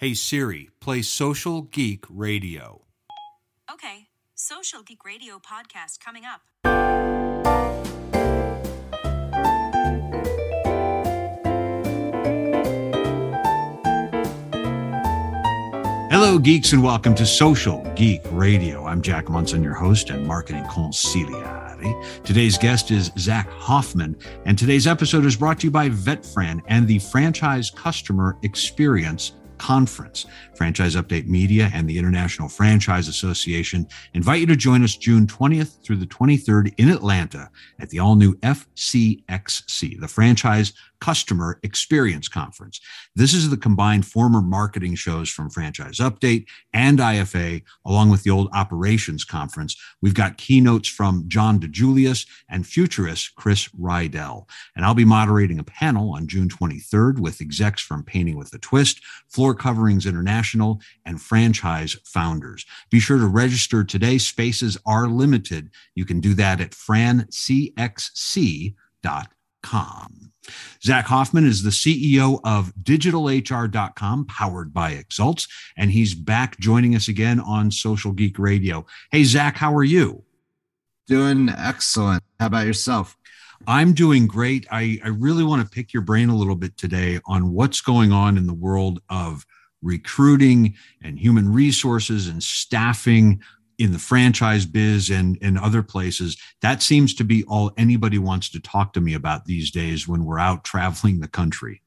Hey 0.00 0.14
Siri, 0.14 0.70
play 0.80 1.02
Social 1.02 1.60
Geek 1.60 2.06
Radio. 2.08 2.86
Okay, 3.70 4.06
Social 4.34 4.82
Geek 4.82 5.04
Radio 5.04 5.38
podcast 5.38 6.00
coming 6.00 6.22
up. 6.24 6.40
Hello, 16.10 16.38
geeks, 16.38 16.72
and 16.72 16.82
welcome 16.82 17.14
to 17.14 17.26
Social 17.26 17.82
Geek 17.94 18.22
Radio. 18.30 18.86
I'm 18.86 19.02
Jack 19.02 19.28
Munson, 19.28 19.62
your 19.62 19.74
host 19.74 20.08
and 20.08 20.26
marketing 20.26 20.64
consigliere. 20.64 22.24
Today's 22.24 22.56
guest 22.56 22.90
is 22.90 23.10
Zach 23.18 23.50
Hoffman, 23.50 24.16
and 24.46 24.58
today's 24.58 24.86
episode 24.86 25.26
is 25.26 25.36
brought 25.36 25.60
to 25.60 25.66
you 25.66 25.70
by 25.70 25.90
VetFran 25.90 26.62
and 26.68 26.88
the 26.88 27.00
Franchise 27.00 27.70
Customer 27.70 28.38
Experience 28.42 29.32
Conference. 29.60 30.24
Franchise 30.56 30.96
Update 30.96 31.26
Media 31.26 31.70
and 31.74 31.88
the 31.88 31.98
International 31.98 32.48
Franchise 32.48 33.08
Association 33.08 33.86
invite 34.14 34.40
you 34.40 34.46
to 34.46 34.56
join 34.56 34.82
us 34.82 34.96
June 34.96 35.26
20th 35.26 35.84
through 35.84 35.98
the 35.98 36.06
23rd 36.06 36.72
in 36.78 36.88
Atlanta 36.88 37.50
at 37.78 37.90
the 37.90 37.98
all 37.98 38.16
new 38.16 38.34
FCXC, 38.36 40.00
the 40.00 40.08
Franchise 40.08 40.72
Customer 41.00 41.58
Experience 41.62 42.28
Conference. 42.28 42.80
This 43.16 43.34
is 43.34 43.50
the 43.50 43.56
combined 43.56 44.06
former 44.06 44.40
marketing 44.40 44.94
shows 44.94 45.28
from 45.28 45.50
Franchise 45.50 45.98
Update 45.98 46.46
and 46.72 46.98
IFA, 46.98 47.62
along 47.84 48.10
with 48.10 48.22
the 48.22 48.30
old 48.30 48.48
Operations 48.52 49.24
Conference. 49.24 49.76
We've 50.02 50.14
got 50.14 50.36
keynotes 50.36 50.88
from 50.88 51.24
John 51.28 51.58
DiJulius 51.58 52.26
and 52.48 52.66
futurist 52.66 53.34
Chris 53.34 53.68
Riddell. 53.78 54.48
And 54.76 54.84
I'll 54.84 54.94
be 54.94 55.04
moderating 55.04 55.58
a 55.58 55.64
panel 55.64 56.14
on 56.14 56.26
June 56.26 56.48
23rd 56.48 57.18
with 57.18 57.40
execs 57.40 57.82
from 57.82 58.04
Painting 58.04 58.36
with 58.36 58.52
a 58.52 58.58
Twist, 58.58 59.00
Floor 59.28 59.54
Coverings 59.54 60.06
International, 60.06 60.80
and 61.04 61.20
franchise 61.20 61.96
founders. 62.04 62.66
Be 62.90 63.00
sure 63.00 63.18
to 63.18 63.26
register 63.26 63.84
today. 63.84 64.18
Spaces 64.18 64.76
are 64.86 65.08
limited. 65.08 65.70
You 65.94 66.04
can 66.04 66.20
do 66.20 66.34
that 66.34 66.60
at 66.60 66.72
francxc.com. 66.72 68.74
Zach 70.82 71.06
Hoffman 71.06 71.46
is 71.46 71.62
the 71.62 71.70
CEO 71.70 72.40
of 72.44 72.72
digitalhr.com, 72.82 74.26
powered 74.26 74.72
by 74.72 74.92
Exults, 74.92 75.46
and 75.76 75.90
he's 75.90 76.14
back 76.14 76.58
joining 76.58 76.94
us 76.94 77.08
again 77.08 77.38
on 77.40 77.70
Social 77.70 78.12
Geek 78.12 78.38
Radio. 78.38 78.86
Hey, 79.10 79.24
Zach, 79.24 79.56
how 79.56 79.74
are 79.74 79.84
you? 79.84 80.24
Doing 81.06 81.50
excellent. 81.50 82.22
How 82.38 82.46
about 82.46 82.66
yourself? 82.66 83.16
I'm 83.66 83.92
doing 83.92 84.26
great. 84.26 84.66
I, 84.70 84.98
I 85.04 85.08
really 85.08 85.44
want 85.44 85.62
to 85.62 85.68
pick 85.68 85.92
your 85.92 86.02
brain 86.02 86.30
a 86.30 86.36
little 86.36 86.56
bit 86.56 86.78
today 86.78 87.20
on 87.26 87.52
what's 87.52 87.82
going 87.82 88.10
on 88.10 88.38
in 88.38 88.46
the 88.46 88.54
world 88.54 89.02
of 89.10 89.44
recruiting 89.82 90.74
and 91.02 91.18
human 91.18 91.52
resources 91.52 92.28
and 92.28 92.42
staffing 92.42 93.42
in 93.80 93.92
the 93.92 93.98
franchise 93.98 94.66
biz 94.66 95.08
and 95.08 95.38
in 95.38 95.56
other 95.56 95.82
places 95.82 96.36
that 96.60 96.82
seems 96.82 97.14
to 97.14 97.24
be 97.24 97.42
all 97.44 97.72
anybody 97.78 98.18
wants 98.18 98.50
to 98.50 98.60
talk 98.60 98.92
to 98.92 99.00
me 99.00 99.14
about 99.14 99.46
these 99.46 99.70
days 99.70 100.06
when 100.06 100.24
we're 100.24 100.38
out 100.38 100.64
traveling 100.64 101.18
the 101.20 101.28
country. 101.28 101.82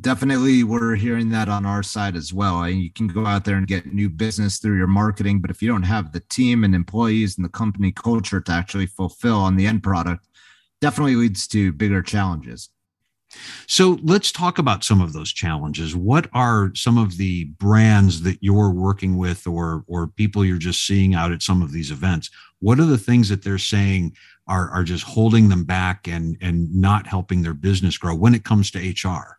Definitely 0.00 0.64
we're 0.64 0.96
hearing 0.96 1.30
that 1.30 1.48
on 1.48 1.64
our 1.64 1.84
side 1.84 2.16
as 2.16 2.32
well. 2.32 2.62
And 2.62 2.80
you 2.80 2.92
can 2.92 3.06
go 3.06 3.26
out 3.26 3.44
there 3.44 3.56
and 3.56 3.66
get 3.66 3.92
new 3.92 4.10
business 4.10 4.58
through 4.58 4.76
your 4.76 4.88
marketing 4.88 5.40
but 5.40 5.50
if 5.50 5.62
you 5.62 5.68
don't 5.68 5.84
have 5.84 6.12
the 6.12 6.20
team 6.28 6.64
and 6.64 6.74
employees 6.74 7.38
and 7.38 7.44
the 7.44 7.50
company 7.50 7.92
culture 7.92 8.40
to 8.40 8.52
actually 8.52 8.86
fulfill 8.86 9.38
on 9.38 9.54
the 9.54 9.66
end 9.66 9.84
product 9.84 10.26
definitely 10.80 11.14
leads 11.14 11.46
to 11.48 11.72
bigger 11.72 12.02
challenges 12.02 12.70
so 13.66 13.98
let's 14.02 14.32
talk 14.32 14.58
about 14.58 14.84
some 14.84 15.00
of 15.00 15.12
those 15.12 15.32
challenges. 15.32 15.94
What 15.94 16.28
are 16.32 16.72
some 16.74 16.96
of 16.96 17.18
the 17.18 17.44
brands 17.44 18.22
that 18.22 18.38
you're 18.40 18.70
working 18.70 19.16
with 19.16 19.46
or 19.46 19.84
or 19.86 20.06
people 20.06 20.44
you're 20.44 20.58
just 20.58 20.86
seeing 20.86 21.14
out 21.14 21.32
at 21.32 21.42
some 21.42 21.62
of 21.62 21.72
these 21.72 21.90
events? 21.90 22.30
What 22.60 22.80
are 22.80 22.86
the 22.86 22.98
things 22.98 23.28
that 23.28 23.44
they're 23.44 23.58
saying 23.58 24.16
are, 24.46 24.70
are 24.70 24.82
just 24.82 25.04
holding 25.04 25.48
them 25.48 25.64
back 25.64 26.08
and 26.08 26.36
and 26.40 26.74
not 26.74 27.06
helping 27.06 27.42
their 27.42 27.54
business 27.54 27.98
grow 27.98 28.14
when 28.14 28.34
it 28.34 28.44
comes 28.44 28.70
to 28.70 28.78
HR? 28.78 29.38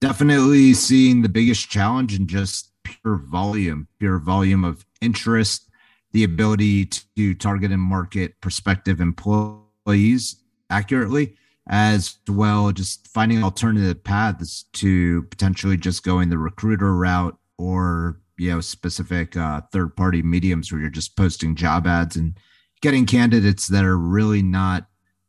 Definitely 0.00 0.74
seeing 0.74 1.22
the 1.22 1.28
biggest 1.28 1.68
challenge 1.68 2.18
in 2.18 2.26
just 2.26 2.72
pure 2.82 3.16
volume, 3.16 3.88
pure 3.98 4.18
volume 4.18 4.64
of 4.64 4.84
interest, 5.00 5.68
the 6.12 6.24
ability 6.24 6.86
to 7.16 7.34
target 7.34 7.72
and 7.72 7.82
market 7.82 8.40
prospective 8.40 9.00
employees 9.00 10.36
accurately 10.70 11.36
as 11.68 12.18
well 12.28 12.70
just 12.70 13.08
finding 13.08 13.42
alternative 13.42 14.02
paths 14.04 14.66
to 14.72 15.22
potentially 15.24 15.76
just 15.76 16.04
going 16.04 16.28
the 16.28 16.38
recruiter 16.38 16.94
route 16.94 17.36
or 17.58 18.20
you 18.38 18.50
know 18.50 18.60
specific 18.60 19.36
uh, 19.36 19.60
third 19.72 19.96
party 19.96 20.22
mediums 20.22 20.70
where 20.70 20.80
you're 20.80 20.90
just 20.90 21.16
posting 21.16 21.56
job 21.56 21.86
ads 21.86 22.16
and 22.16 22.38
getting 22.82 23.06
candidates 23.06 23.66
that 23.68 23.84
are 23.84 23.98
really 23.98 24.42
not 24.42 24.86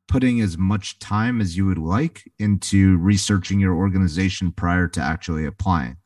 putting 0.07 0.39
as 0.41 0.57
much 0.57 0.99
time 0.99 1.41
as 1.41 1.57
you 1.57 1.65
would 1.65 1.77
like 1.77 2.31
into 2.39 2.97
researching 2.97 3.59
your 3.59 3.75
organization 3.75 4.51
prior 4.51 4.87
to 4.87 5.01
actually 5.01 5.45
applying. 5.45 5.97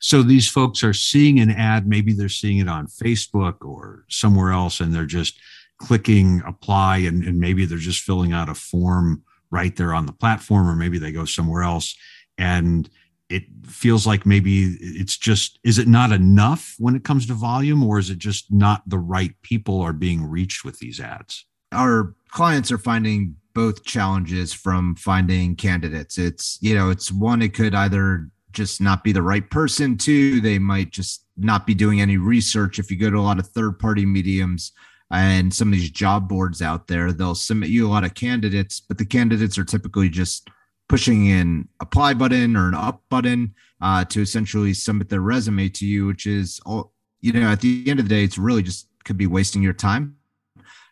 So 0.00 0.22
these 0.22 0.48
folks 0.48 0.82
are 0.82 0.92
seeing 0.94 1.40
an 1.40 1.50
ad 1.50 1.86
maybe 1.86 2.12
they're 2.12 2.28
seeing 2.30 2.58
it 2.58 2.68
on 2.68 2.86
facebook 2.86 3.56
or 3.60 4.04
somewhere 4.08 4.50
else 4.50 4.80
and 4.80 4.94
they're 4.94 5.04
just 5.04 5.38
clicking 5.78 6.42
apply 6.46 6.98
and, 6.98 7.22
and 7.22 7.38
maybe 7.38 7.66
they're 7.66 7.78
just 7.78 8.02
filling 8.02 8.32
out 8.32 8.48
a 8.48 8.54
form 8.54 9.22
right 9.50 9.74
there 9.76 9.94
on 9.94 10.06
the 10.06 10.12
platform, 10.12 10.68
or 10.68 10.76
maybe 10.76 10.98
they 10.98 11.12
go 11.12 11.24
somewhere 11.24 11.62
else. 11.62 11.96
And 12.36 12.88
it 13.28 13.44
feels 13.66 14.06
like 14.06 14.24
maybe 14.24 14.76
it's 14.80 15.16
just, 15.16 15.58
is 15.64 15.78
it 15.78 15.88
not 15.88 16.12
enough 16.12 16.74
when 16.78 16.96
it 16.96 17.04
comes 17.04 17.26
to 17.26 17.34
volume, 17.34 17.84
or 17.84 17.98
is 17.98 18.10
it 18.10 18.18
just 18.18 18.52
not 18.52 18.82
the 18.88 18.98
right 18.98 19.34
people 19.42 19.80
are 19.80 19.92
being 19.92 20.24
reached 20.24 20.64
with 20.64 20.78
these 20.78 21.00
ads? 21.00 21.44
Our 21.72 22.14
clients 22.30 22.72
are 22.72 22.78
finding 22.78 23.36
both 23.54 23.84
challenges 23.84 24.52
from 24.52 24.94
finding 24.94 25.56
candidates. 25.56 26.16
It's, 26.16 26.58
you 26.62 26.74
know, 26.74 26.90
it's 26.90 27.10
one, 27.10 27.42
it 27.42 27.54
could 27.54 27.74
either 27.74 28.30
just 28.52 28.80
not 28.80 29.04
be 29.04 29.12
the 29.12 29.22
right 29.22 29.48
person, 29.50 29.98
two, 29.98 30.40
they 30.40 30.58
might 30.58 30.90
just 30.90 31.24
not 31.36 31.66
be 31.66 31.74
doing 31.74 32.00
any 32.00 32.16
research. 32.16 32.78
If 32.78 32.90
you 32.90 32.96
go 32.96 33.10
to 33.10 33.18
a 33.18 33.20
lot 33.20 33.38
of 33.38 33.48
third 33.48 33.78
party 33.78 34.06
mediums, 34.06 34.72
and 35.10 35.52
some 35.52 35.68
of 35.68 35.72
these 35.72 35.90
job 35.90 36.28
boards 36.28 36.60
out 36.60 36.86
there, 36.86 37.12
they'll 37.12 37.34
submit 37.34 37.70
you 37.70 37.86
a 37.86 37.90
lot 37.90 38.04
of 38.04 38.14
candidates, 38.14 38.80
but 38.80 38.98
the 38.98 39.06
candidates 39.06 39.56
are 39.56 39.64
typically 39.64 40.08
just 40.08 40.48
pushing 40.88 41.30
an 41.30 41.68
apply 41.80 42.14
button 42.14 42.56
or 42.56 42.68
an 42.68 42.74
up 42.74 43.02
button 43.08 43.54
uh, 43.80 44.04
to 44.06 44.20
essentially 44.20 44.74
submit 44.74 45.08
their 45.08 45.20
resume 45.20 45.68
to 45.68 45.86
you, 45.86 46.06
which 46.06 46.26
is 46.26 46.60
all, 46.66 46.92
you 47.20 47.32
know, 47.32 47.48
at 47.48 47.60
the 47.60 47.84
end 47.88 48.00
of 48.00 48.08
the 48.08 48.14
day, 48.14 48.24
it's 48.24 48.38
really 48.38 48.62
just 48.62 48.88
could 49.04 49.16
be 49.16 49.26
wasting 49.26 49.62
your 49.62 49.72
time. 49.72 50.16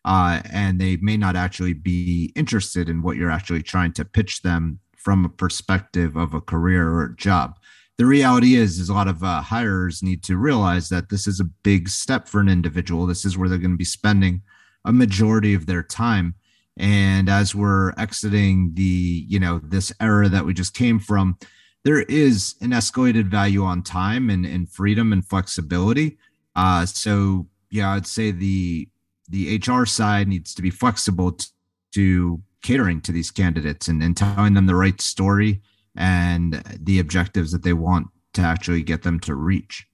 Uh, 0.04 0.40
and 0.52 0.80
they 0.80 0.96
may 0.98 1.16
not 1.16 1.34
actually 1.34 1.72
be 1.72 2.32
interested 2.36 2.88
in 2.88 3.02
what 3.02 3.16
you're 3.16 3.30
actually 3.30 3.62
trying 3.62 3.92
to 3.92 4.04
pitch 4.04 4.42
them 4.42 4.78
from 4.96 5.24
a 5.24 5.28
perspective 5.28 6.16
of 6.16 6.32
a 6.32 6.40
career 6.40 6.88
or 6.88 7.04
a 7.04 7.16
job 7.16 7.58
the 7.98 8.06
reality 8.06 8.56
is 8.56 8.78
is 8.78 8.88
a 8.88 8.94
lot 8.94 9.08
of 9.08 9.22
uh, 9.22 9.42
hirers 9.42 10.02
need 10.02 10.22
to 10.24 10.36
realize 10.36 10.88
that 10.88 11.08
this 11.08 11.26
is 11.26 11.40
a 11.40 11.44
big 11.44 11.88
step 11.88 12.28
for 12.28 12.40
an 12.40 12.48
individual. 12.48 13.06
This 13.06 13.24
is 13.24 13.36
where 13.36 13.48
they're 13.48 13.58
going 13.58 13.70
to 13.70 13.76
be 13.76 13.84
spending 13.84 14.42
a 14.84 14.92
majority 14.92 15.54
of 15.54 15.66
their 15.66 15.82
time. 15.82 16.34
And 16.76 17.30
as 17.30 17.54
we're 17.54 17.92
exiting 17.92 18.72
the 18.74 19.24
you 19.28 19.40
know 19.40 19.60
this 19.62 19.92
era 20.00 20.28
that 20.28 20.44
we 20.44 20.54
just 20.54 20.74
came 20.74 20.98
from 20.98 21.38
there 21.84 22.02
is 22.02 22.56
an 22.60 22.70
escalated 22.70 23.30
value 23.30 23.62
on 23.62 23.82
time 23.82 24.28
and, 24.28 24.44
and 24.44 24.68
freedom 24.68 25.12
and 25.12 25.24
flexibility. 25.26 26.18
Uh, 26.56 26.84
so 26.84 27.46
yeah 27.70 27.92
i'd 27.92 28.06
say 28.06 28.30
the 28.30 28.88
the 29.28 29.60
hr 29.66 29.84
side 29.84 30.28
needs 30.28 30.54
to 30.54 30.62
be 30.62 30.70
flexible 30.70 31.32
to, 31.32 31.46
to 31.92 32.42
catering 32.62 33.00
to 33.00 33.12
these 33.12 33.30
candidates 33.30 33.88
and, 33.88 34.02
and 34.02 34.16
telling 34.16 34.54
them 34.54 34.66
the 34.66 34.74
right 34.74 35.00
story 35.00 35.60
and 35.96 36.62
the 36.80 36.98
objectives 36.98 37.52
that 37.52 37.62
they 37.62 37.72
want 37.72 38.08
to 38.34 38.42
actually 38.42 38.82
get 38.82 39.02
them 39.02 39.18
to 39.20 39.34
reach. 39.34 39.86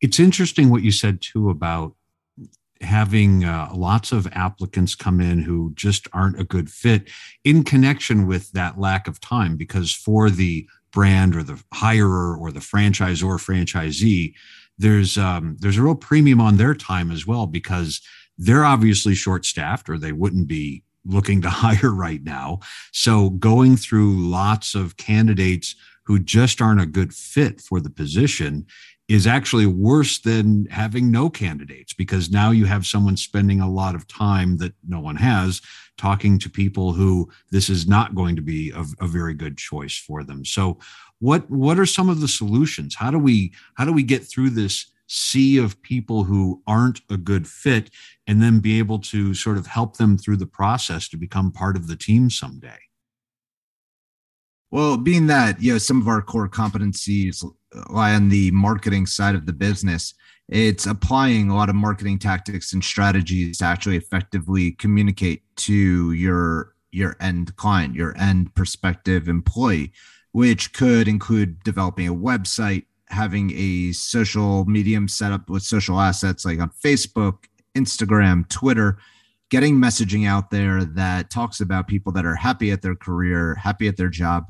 It's 0.00 0.20
interesting 0.20 0.70
what 0.70 0.82
you 0.82 0.92
said 0.92 1.20
too 1.20 1.50
about 1.50 1.94
having 2.80 3.44
uh, 3.44 3.70
lots 3.74 4.12
of 4.12 4.28
applicants 4.32 4.94
come 4.94 5.20
in 5.20 5.40
who 5.40 5.72
just 5.74 6.06
aren't 6.12 6.40
a 6.40 6.44
good 6.44 6.70
fit 6.70 7.08
in 7.44 7.64
connection 7.64 8.26
with 8.26 8.52
that 8.52 8.78
lack 8.78 9.08
of 9.08 9.20
time 9.20 9.56
because 9.56 9.92
for 9.92 10.28
the 10.28 10.66
brand 10.92 11.34
or 11.34 11.42
the 11.42 11.62
hirer 11.74 12.36
or 12.36 12.52
the 12.52 12.60
franchisor 12.60 13.38
franchisee 13.38 14.34
there's 14.78 15.16
um, 15.16 15.56
there's 15.60 15.78
a 15.78 15.82
real 15.82 15.94
premium 15.94 16.40
on 16.40 16.56
their 16.56 16.74
time 16.74 17.10
as 17.10 17.26
well 17.26 17.46
because 17.46 18.00
they're 18.38 18.64
obviously 18.64 19.14
short 19.14 19.46
staffed 19.46 19.88
or 19.88 19.98
they 19.98 20.12
wouldn't 20.12 20.46
be 20.46 20.82
looking 21.06 21.42
to 21.42 21.50
hire 21.64 21.92
right 21.92 22.22
now. 22.22 22.60
So 22.92 23.30
going 23.30 23.76
through 23.76 24.28
lots 24.28 24.74
of 24.74 24.96
candidates 24.96 25.74
who 26.04 26.18
just 26.18 26.60
aren't 26.60 26.80
a 26.80 26.86
good 26.86 27.12
fit 27.12 27.60
for 27.60 27.80
the 27.80 27.90
position 27.90 28.66
is 29.08 29.26
actually 29.26 29.66
worse 29.66 30.18
than 30.18 30.66
having 30.68 31.12
no 31.12 31.30
candidates 31.30 31.92
because 31.92 32.28
now 32.28 32.50
you 32.50 32.64
have 32.64 32.84
someone 32.84 33.16
spending 33.16 33.60
a 33.60 33.70
lot 33.70 33.94
of 33.94 34.06
time 34.08 34.56
that 34.56 34.72
no 34.88 34.98
one 34.98 35.14
has 35.14 35.60
talking 35.96 36.38
to 36.40 36.50
people 36.50 36.92
who 36.92 37.28
this 37.50 37.68
is 37.68 37.86
not 37.86 38.16
going 38.16 38.34
to 38.34 38.42
be 38.42 38.70
a, 38.72 38.84
a 39.00 39.06
very 39.06 39.32
good 39.32 39.56
choice 39.56 39.96
for 39.96 40.24
them. 40.24 40.44
So 40.44 40.78
what 41.20 41.48
what 41.50 41.78
are 41.78 41.86
some 41.86 42.08
of 42.08 42.20
the 42.20 42.28
solutions 42.28 42.94
how 42.94 43.10
do 43.10 43.18
we 43.18 43.52
how 43.74 43.84
do 43.84 43.92
we 43.92 44.02
get 44.02 44.22
through 44.24 44.50
this 44.50 44.90
sea 45.06 45.58
of 45.58 45.80
people 45.82 46.24
who 46.24 46.62
aren't 46.66 47.00
a 47.10 47.16
good 47.16 47.46
fit 47.46 47.90
and 48.26 48.42
then 48.42 48.60
be 48.60 48.78
able 48.78 48.98
to 48.98 49.34
sort 49.34 49.56
of 49.56 49.66
help 49.66 49.96
them 49.96 50.18
through 50.18 50.36
the 50.36 50.46
process 50.46 51.08
to 51.08 51.16
become 51.16 51.52
part 51.52 51.76
of 51.76 51.86
the 51.86 51.96
team 51.96 52.30
someday. 52.30 52.78
Well 54.70 54.96
being 54.96 55.28
that 55.28 55.62
you 55.62 55.72
know 55.72 55.78
some 55.78 56.00
of 56.00 56.08
our 56.08 56.20
core 56.22 56.48
competencies 56.48 57.44
lie 57.88 58.14
on 58.14 58.28
the 58.28 58.50
marketing 58.50 59.06
side 59.06 59.34
of 59.34 59.46
the 59.46 59.52
business 59.52 60.14
it's 60.48 60.86
applying 60.86 61.50
a 61.50 61.56
lot 61.56 61.68
of 61.68 61.74
marketing 61.74 62.18
tactics 62.18 62.72
and 62.72 62.82
strategies 62.84 63.58
to 63.58 63.64
actually 63.64 63.96
effectively 63.96 64.72
communicate 64.72 65.42
to 65.56 66.12
your 66.12 66.74
your 66.92 67.16
end 67.20 67.54
client 67.56 67.94
your 67.94 68.16
end 68.16 68.54
prospective 68.54 69.28
employee 69.28 69.92
which 70.32 70.72
could 70.72 71.08
include 71.08 71.62
developing 71.64 72.06
a 72.06 72.14
website 72.14 72.84
having 73.08 73.52
a 73.54 73.92
social 73.92 74.64
medium 74.64 75.08
set 75.08 75.32
up 75.32 75.48
with 75.48 75.62
social 75.62 76.00
assets 76.00 76.44
like 76.44 76.58
on 76.58 76.70
facebook 76.70 77.44
instagram 77.76 78.48
twitter 78.48 78.98
getting 79.48 79.76
messaging 79.76 80.26
out 80.26 80.50
there 80.50 80.84
that 80.84 81.30
talks 81.30 81.60
about 81.60 81.86
people 81.86 82.10
that 82.10 82.26
are 82.26 82.34
happy 82.34 82.70
at 82.70 82.82
their 82.82 82.96
career 82.96 83.54
happy 83.54 83.86
at 83.86 83.96
their 83.96 84.08
job 84.08 84.46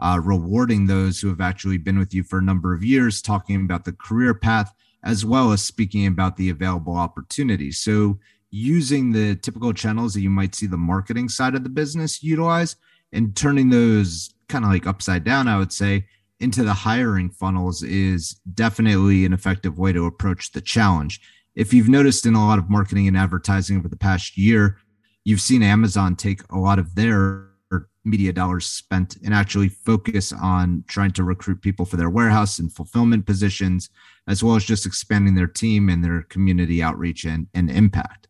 uh, 0.00 0.18
rewarding 0.22 0.86
those 0.86 1.20
who 1.20 1.28
have 1.28 1.40
actually 1.40 1.78
been 1.78 1.98
with 1.98 2.14
you 2.14 2.22
for 2.22 2.38
a 2.38 2.42
number 2.42 2.74
of 2.74 2.82
years 2.82 3.20
talking 3.20 3.56
about 3.56 3.84
the 3.84 3.92
career 3.92 4.34
path 4.34 4.74
as 5.02 5.24
well 5.24 5.52
as 5.52 5.62
speaking 5.62 6.06
about 6.06 6.36
the 6.36 6.50
available 6.50 6.96
opportunities. 6.96 7.78
So, 7.78 8.18
using 8.52 9.12
the 9.12 9.36
typical 9.36 9.72
channels 9.72 10.12
that 10.14 10.22
you 10.22 10.30
might 10.30 10.56
see 10.56 10.66
the 10.66 10.76
marketing 10.76 11.28
side 11.28 11.54
of 11.54 11.62
the 11.62 11.68
business 11.68 12.20
utilize 12.20 12.74
and 13.12 13.36
turning 13.36 13.70
those 13.70 14.34
kind 14.48 14.64
of 14.64 14.72
like 14.72 14.88
upside 14.88 15.22
down, 15.22 15.46
I 15.46 15.56
would 15.56 15.72
say, 15.72 16.06
into 16.40 16.64
the 16.64 16.72
hiring 16.72 17.30
funnels 17.30 17.82
is 17.82 18.40
definitely 18.54 19.24
an 19.24 19.32
effective 19.32 19.78
way 19.78 19.92
to 19.92 20.06
approach 20.06 20.52
the 20.52 20.60
challenge. 20.60 21.20
If 21.54 21.74
you've 21.74 21.88
noticed 21.88 22.26
in 22.26 22.34
a 22.34 22.46
lot 22.46 22.58
of 22.58 22.70
marketing 22.70 23.06
and 23.08 23.16
advertising 23.16 23.76
over 23.76 23.88
the 23.88 23.96
past 23.96 24.36
year, 24.36 24.78
you've 25.24 25.40
seen 25.40 25.62
Amazon 25.62 26.16
take 26.16 26.42
a 26.50 26.58
lot 26.58 26.78
of 26.78 26.94
their 26.94 27.50
media 28.04 28.32
dollars 28.32 28.66
spent 28.66 29.16
and 29.24 29.34
actually 29.34 29.68
focus 29.68 30.32
on 30.32 30.84
trying 30.88 31.12
to 31.12 31.22
recruit 31.22 31.60
people 31.60 31.84
for 31.84 31.96
their 31.96 32.10
warehouse 32.10 32.58
and 32.58 32.72
fulfillment 32.72 33.26
positions, 33.26 33.90
as 34.26 34.42
well 34.42 34.56
as 34.56 34.64
just 34.64 34.86
expanding 34.86 35.34
their 35.34 35.46
team 35.46 35.88
and 35.88 36.02
their 36.02 36.22
community 36.22 36.82
outreach 36.82 37.24
and, 37.24 37.46
and 37.54 37.70
impact. 37.70 38.28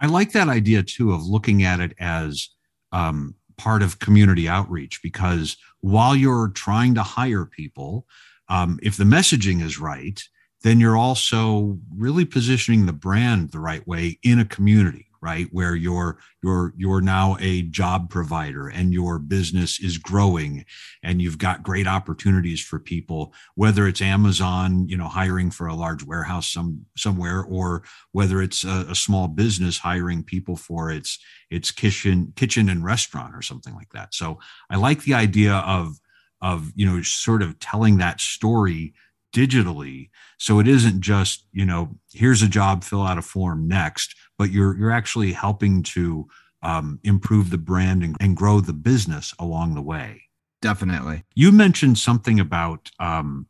I 0.00 0.06
like 0.06 0.32
that 0.32 0.48
idea 0.48 0.82
too 0.82 1.12
of 1.12 1.26
looking 1.26 1.64
at 1.64 1.80
it 1.80 1.92
as 1.98 2.50
um, 2.92 3.34
part 3.58 3.82
of 3.82 3.98
community 3.98 4.48
outreach 4.48 5.00
because 5.02 5.56
while 5.80 6.16
you're 6.16 6.48
trying 6.48 6.94
to 6.94 7.02
hire 7.02 7.44
people, 7.44 8.06
um, 8.48 8.78
if 8.82 8.96
the 8.96 9.04
messaging 9.04 9.62
is 9.62 9.78
right, 9.78 10.22
then 10.62 10.80
you're 10.80 10.96
also 10.96 11.78
really 11.94 12.24
positioning 12.24 12.86
the 12.86 12.92
brand 12.92 13.50
the 13.50 13.60
right 13.60 13.86
way 13.86 14.18
in 14.22 14.38
a 14.38 14.44
community 14.44 15.07
right 15.20 15.48
where 15.52 15.74
you're 15.74 16.18
you're 16.42 16.72
you're 16.76 17.00
now 17.00 17.36
a 17.40 17.62
job 17.62 18.10
provider 18.10 18.68
and 18.68 18.92
your 18.92 19.18
business 19.18 19.80
is 19.80 19.98
growing 19.98 20.64
and 21.02 21.20
you've 21.20 21.38
got 21.38 21.62
great 21.62 21.86
opportunities 21.86 22.60
for 22.60 22.78
people 22.78 23.32
whether 23.54 23.86
it's 23.86 24.00
amazon 24.00 24.86
you 24.88 24.96
know 24.96 25.08
hiring 25.08 25.50
for 25.50 25.66
a 25.66 25.74
large 25.74 26.04
warehouse 26.04 26.48
some 26.48 26.84
somewhere 26.96 27.42
or 27.42 27.82
whether 28.12 28.42
it's 28.42 28.64
a, 28.64 28.86
a 28.90 28.94
small 28.94 29.28
business 29.28 29.78
hiring 29.78 30.22
people 30.22 30.56
for 30.56 30.90
its 30.90 31.18
its 31.50 31.70
kitchen 31.70 32.32
kitchen 32.36 32.68
and 32.68 32.84
restaurant 32.84 33.34
or 33.34 33.42
something 33.42 33.74
like 33.74 33.90
that. 33.92 34.14
So 34.14 34.38
i 34.70 34.76
like 34.76 35.02
the 35.02 35.14
idea 35.14 35.54
of 35.54 35.98
of 36.40 36.72
you 36.74 36.86
know 36.86 37.02
sort 37.02 37.42
of 37.42 37.58
telling 37.58 37.98
that 37.98 38.20
story 38.20 38.94
digitally. 39.34 40.10
So 40.38 40.58
it 40.58 40.68
isn't 40.68 41.00
just 41.00 41.46
you 41.52 41.66
know 41.66 41.96
here's 42.12 42.42
a 42.42 42.48
job 42.48 42.84
fill 42.84 43.02
out 43.02 43.18
a 43.18 43.22
form 43.22 43.68
next 43.68 44.14
but 44.38 44.50
you're 44.50 44.76
you're 44.78 44.90
actually 44.90 45.32
helping 45.32 45.82
to 45.82 46.28
um, 46.62 46.98
improve 47.04 47.50
the 47.50 47.58
brand 47.58 48.02
and, 48.02 48.16
and, 48.20 48.36
grow 48.36 48.60
the 48.60 48.72
business 48.72 49.32
along 49.38 49.74
the 49.76 49.82
way. 49.82 50.22
Definitely. 50.60 51.22
You 51.36 51.52
mentioned 51.52 51.98
something 51.98 52.40
about 52.40 52.90
um, 52.98 53.46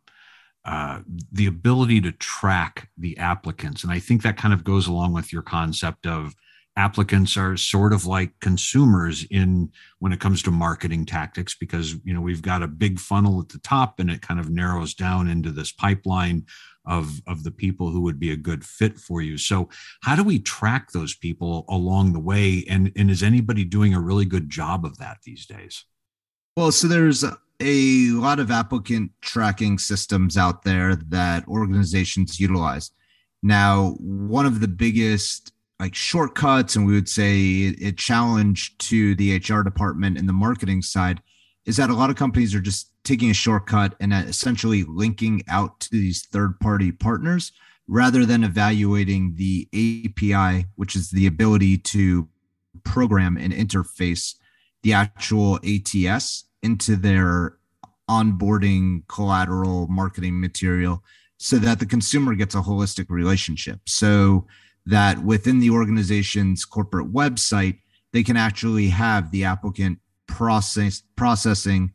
uh, 0.66 1.00
the 1.32 1.46
ability 1.46 2.02
to 2.02 2.12
track 2.12 2.90
the 2.98 3.16
applicants, 3.16 3.82
and 3.82 3.90
I 3.92 3.98
think 3.98 4.22
that 4.22 4.36
kind 4.36 4.52
of 4.52 4.62
goes 4.62 4.86
along 4.86 5.14
with 5.14 5.32
your 5.32 5.42
concept 5.42 6.06
of 6.06 6.34
applicants 6.78 7.36
are 7.36 7.56
sort 7.56 7.92
of 7.92 8.06
like 8.06 8.38
consumers 8.40 9.24
in 9.32 9.68
when 9.98 10.12
it 10.12 10.20
comes 10.20 10.44
to 10.44 10.50
marketing 10.52 11.04
tactics 11.04 11.56
because 11.56 11.96
you 12.04 12.14
know 12.14 12.20
we've 12.20 12.40
got 12.40 12.62
a 12.62 12.68
big 12.68 13.00
funnel 13.00 13.40
at 13.40 13.48
the 13.48 13.58
top 13.58 13.98
and 13.98 14.08
it 14.08 14.22
kind 14.22 14.38
of 14.38 14.48
narrows 14.48 14.94
down 14.94 15.26
into 15.26 15.50
this 15.50 15.72
pipeline 15.72 16.46
of 16.84 17.20
of 17.26 17.44
the 17.44 17.50
people 17.50 17.90
who 17.90 18.00
would 18.00 18.18
be 18.18 18.32
a 18.32 18.36
good 18.36 18.64
fit 18.64 18.98
for 18.98 19.20
you. 19.20 19.36
So 19.38 19.68
how 20.02 20.16
do 20.16 20.24
we 20.24 20.38
track 20.38 20.92
those 20.92 21.14
people 21.14 21.64
along 21.68 22.12
the 22.12 22.20
way? 22.20 22.64
And 22.68 22.92
and 22.96 23.10
is 23.10 23.22
anybody 23.22 23.64
doing 23.64 23.94
a 23.94 24.00
really 24.00 24.24
good 24.24 24.48
job 24.48 24.84
of 24.84 24.98
that 24.98 25.18
these 25.24 25.46
days? 25.46 25.84
Well 26.56 26.72
so 26.72 26.88
there's 26.88 27.24
a 27.60 28.10
lot 28.10 28.38
of 28.38 28.50
applicant 28.50 29.12
tracking 29.20 29.78
systems 29.78 30.36
out 30.36 30.62
there 30.62 30.96
that 30.96 31.46
organizations 31.48 32.40
utilize. 32.40 32.90
Now 33.42 33.96
one 33.98 34.46
of 34.46 34.60
the 34.60 34.68
biggest 34.68 35.52
like 35.80 35.94
shortcuts 35.94 36.74
and 36.74 36.86
we 36.86 36.94
would 36.94 37.08
say 37.08 37.76
a 37.84 37.92
challenge 37.92 38.76
to 38.78 39.14
the 39.14 39.36
hr 39.36 39.62
department 39.62 40.18
and 40.18 40.28
the 40.28 40.32
marketing 40.32 40.82
side 40.82 41.22
is 41.66 41.76
that 41.76 41.90
a 41.90 41.94
lot 41.94 42.10
of 42.10 42.16
companies 42.16 42.54
are 42.54 42.60
just 42.60 42.90
taking 43.08 43.30
a 43.30 43.34
shortcut 43.34 43.94
and 44.00 44.12
essentially 44.12 44.84
linking 44.84 45.42
out 45.48 45.80
to 45.80 45.90
these 45.92 46.26
third 46.26 46.60
party 46.60 46.92
partners 46.92 47.52
rather 47.86 48.26
than 48.26 48.44
evaluating 48.44 49.34
the 49.36 49.66
API, 49.72 50.66
which 50.76 50.94
is 50.94 51.10
the 51.10 51.26
ability 51.26 51.78
to 51.78 52.28
program 52.84 53.38
and 53.38 53.50
interface 53.50 54.34
the 54.82 54.92
actual 54.92 55.58
ATS 55.64 56.44
into 56.62 56.96
their 56.96 57.56
onboarding 58.10 59.02
collateral 59.08 59.86
marketing 59.88 60.38
material 60.38 61.02
so 61.38 61.56
that 61.56 61.78
the 61.78 61.86
consumer 61.86 62.34
gets 62.34 62.54
a 62.54 62.60
holistic 62.60 63.06
relationship. 63.08 63.80
So 63.86 64.46
that 64.84 65.24
within 65.24 65.60
the 65.60 65.70
organization's 65.70 66.66
corporate 66.66 67.10
website, 67.10 67.78
they 68.12 68.22
can 68.22 68.36
actually 68.36 68.88
have 68.88 69.30
the 69.30 69.44
applicant 69.44 69.98
process 70.26 71.02
processing 71.16 71.90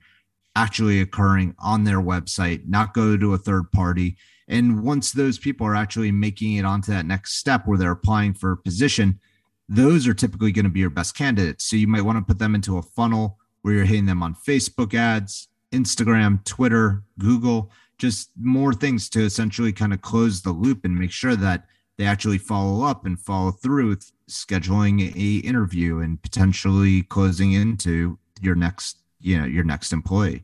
actually 0.55 1.01
occurring 1.01 1.55
on 1.59 1.83
their 1.83 1.99
website, 1.99 2.67
not 2.67 2.93
go 2.93 3.17
to 3.17 3.33
a 3.33 3.37
third 3.37 3.71
party. 3.71 4.17
And 4.47 4.83
once 4.83 5.11
those 5.11 5.39
people 5.39 5.65
are 5.65 5.75
actually 5.75 6.11
making 6.11 6.55
it 6.55 6.65
onto 6.65 6.91
that 6.91 7.05
next 7.05 7.37
step 7.37 7.65
where 7.65 7.77
they're 7.77 7.91
applying 7.91 8.33
for 8.33 8.51
a 8.51 8.57
position, 8.57 9.19
those 9.67 10.07
are 10.07 10.13
typically 10.13 10.51
going 10.51 10.65
to 10.65 10.71
be 10.71 10.81
your 10.81 10.89
best 10.89 11.15
candidates. 11.15 11.63
So 11.63 11.75
you 11.75 11.87
might 11.87 12.01
want 12.01 12.17
to 12.17 12.23
put 12.23 12.39
them 12.39 12.55
into 12.55 12.77
a 12.77 12.81
funnel 12.81 13.37
where 13.61 13.73
you're 13.73 13.85
hitting 13.85 14.05
them 14.05 14.21
on 14.21 14.35
Facebook 14.35 14.93
ads, 14.93 15.47
Instagram, 15.71 16.43
Twitter, 16.43 17.03
Google, 17.17 17.71
just 17.97 18.29
more 18.39 18.73
things 18.73 19.09
to 19.09 19.21
essentially 19.21 19.71
kind 19.71 19.93
of 19.93 20.01
close 20.01 20.41
the 20.41 20.51
loop 20.51 20.83
and 20.83 20.95
make 20.95 21.11
sure 21.11 21.35
that 21.35 21.65
they 21.97 22.05
actually 22.05 22.37
follow 22.37 22.85
up 22.85 23.05
and 23.05 23.19
follow 23.19 23.51
through 23.51 23.89
with 23.89 24.11
scheduling 24.29 25.15
a 25.15 25.47
interview 25.47 25.99
and 25.99 26.21
potentially 26.21 27.03
closing 27.03 27.53
into 27.53 28.17
your 28.41 28.55
next 28.55 28.97
you 29.19 29.37
know 29.39 29.45
your 29.45 29.63
next 29.63 29.93
employee 29.93 30.43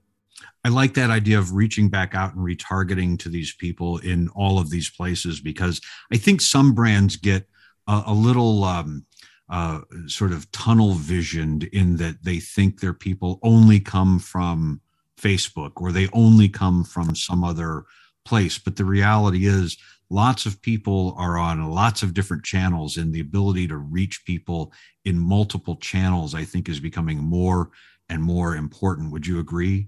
I 0.64 0.70
like 0.70 0.94
that 0.96 1.10
idea 1.10 1.40
of 1.40 1.54
reaching 1.54 1.90
back 1.90 2.16
out 2.16 2.36
and 2.36 2.46
retargeting 2.46 3.18
to 3.20 3.30
these 3.30 3.54
people 3.54 3.98
in 4.00 4.30
all 4.30 4.60
of 4.60 4.70
these 4.70 4.90
places 4.90 5.40
because 5.40 5.80
I 6.12 6.18
think 6.18 6.42
some 6.42 6.74
brands 6.74 7.16
get 7.16 7.48
a, 7.88 8.04
a 8.08 8.14
little 8.14 8.64
um, 8.64 9.06
uh, 9.50 9.82
sort 10.08 10.32
of 10.32 10.52
tunnel 10.52 10.94
visioned 10.94 11.64
in 11.66 11.98
that 11.98 12.24
they 12.24 12.40
think 12.40 12.80
their 12.80 12.94
people 12.94 13.40
only 13.42 13.80
come 13.80 14.20
from 14.20 14.82
Facebook 15.20 15.74
or 15.78 15.92
they 15.92 16.08
only 16.14 16.50
come 16.50 16.84
from 16.84 17.16
some 17.16 17.44
other 17.44 17.86
place. 18.26 18.58
But 18.58 18.76
the 18.76 18.86
reality 18.86 19.46
is, 19.48 19.78
lots 20.10 20.46
of 20.46 20.62
people 20.62 21.16
are 21.18 21.38
on 21.38 21.70
lots 21.70 22.04
of 22.04 22.14
different 22.14 22.44
channels, 22.44 22.98
and 22.98 23.14
the 23.14 23.20
ability 23.20 23.68
to 23.68 23.78
reach 23.78 24.26
people 24.26 24.74
in 25.06 25.20
multiple 25.20 25.76
channels, 25.78 26.34
I 26.34 26.44
think, 26.44 26.68
is 26.68 26.80
becoming 26.80 27.20
more 27.20 27.72
and 28.10 28.22
more 28.22 28.56
important. 28.56 29.12
Would 29.12 29.28
you 29.28 29.40
agree? 29.40 29.88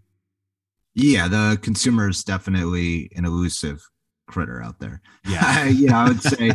Yeah, 0.96 1.28
the 1.28 1.58
consumer 1.62 2.10
is 2.10 2.24
definitely 2.24 3.10
an 3.16 3.26
elusive 3.26 3.82
critter 4.28 4.62
out 4.62 4.80
there. 4.80 5.02
Yeah, 5.28 5.66
yeah, 5.68 6.00
I 6.04 6.08
would 6.08 6.22
say. 6.22 6.52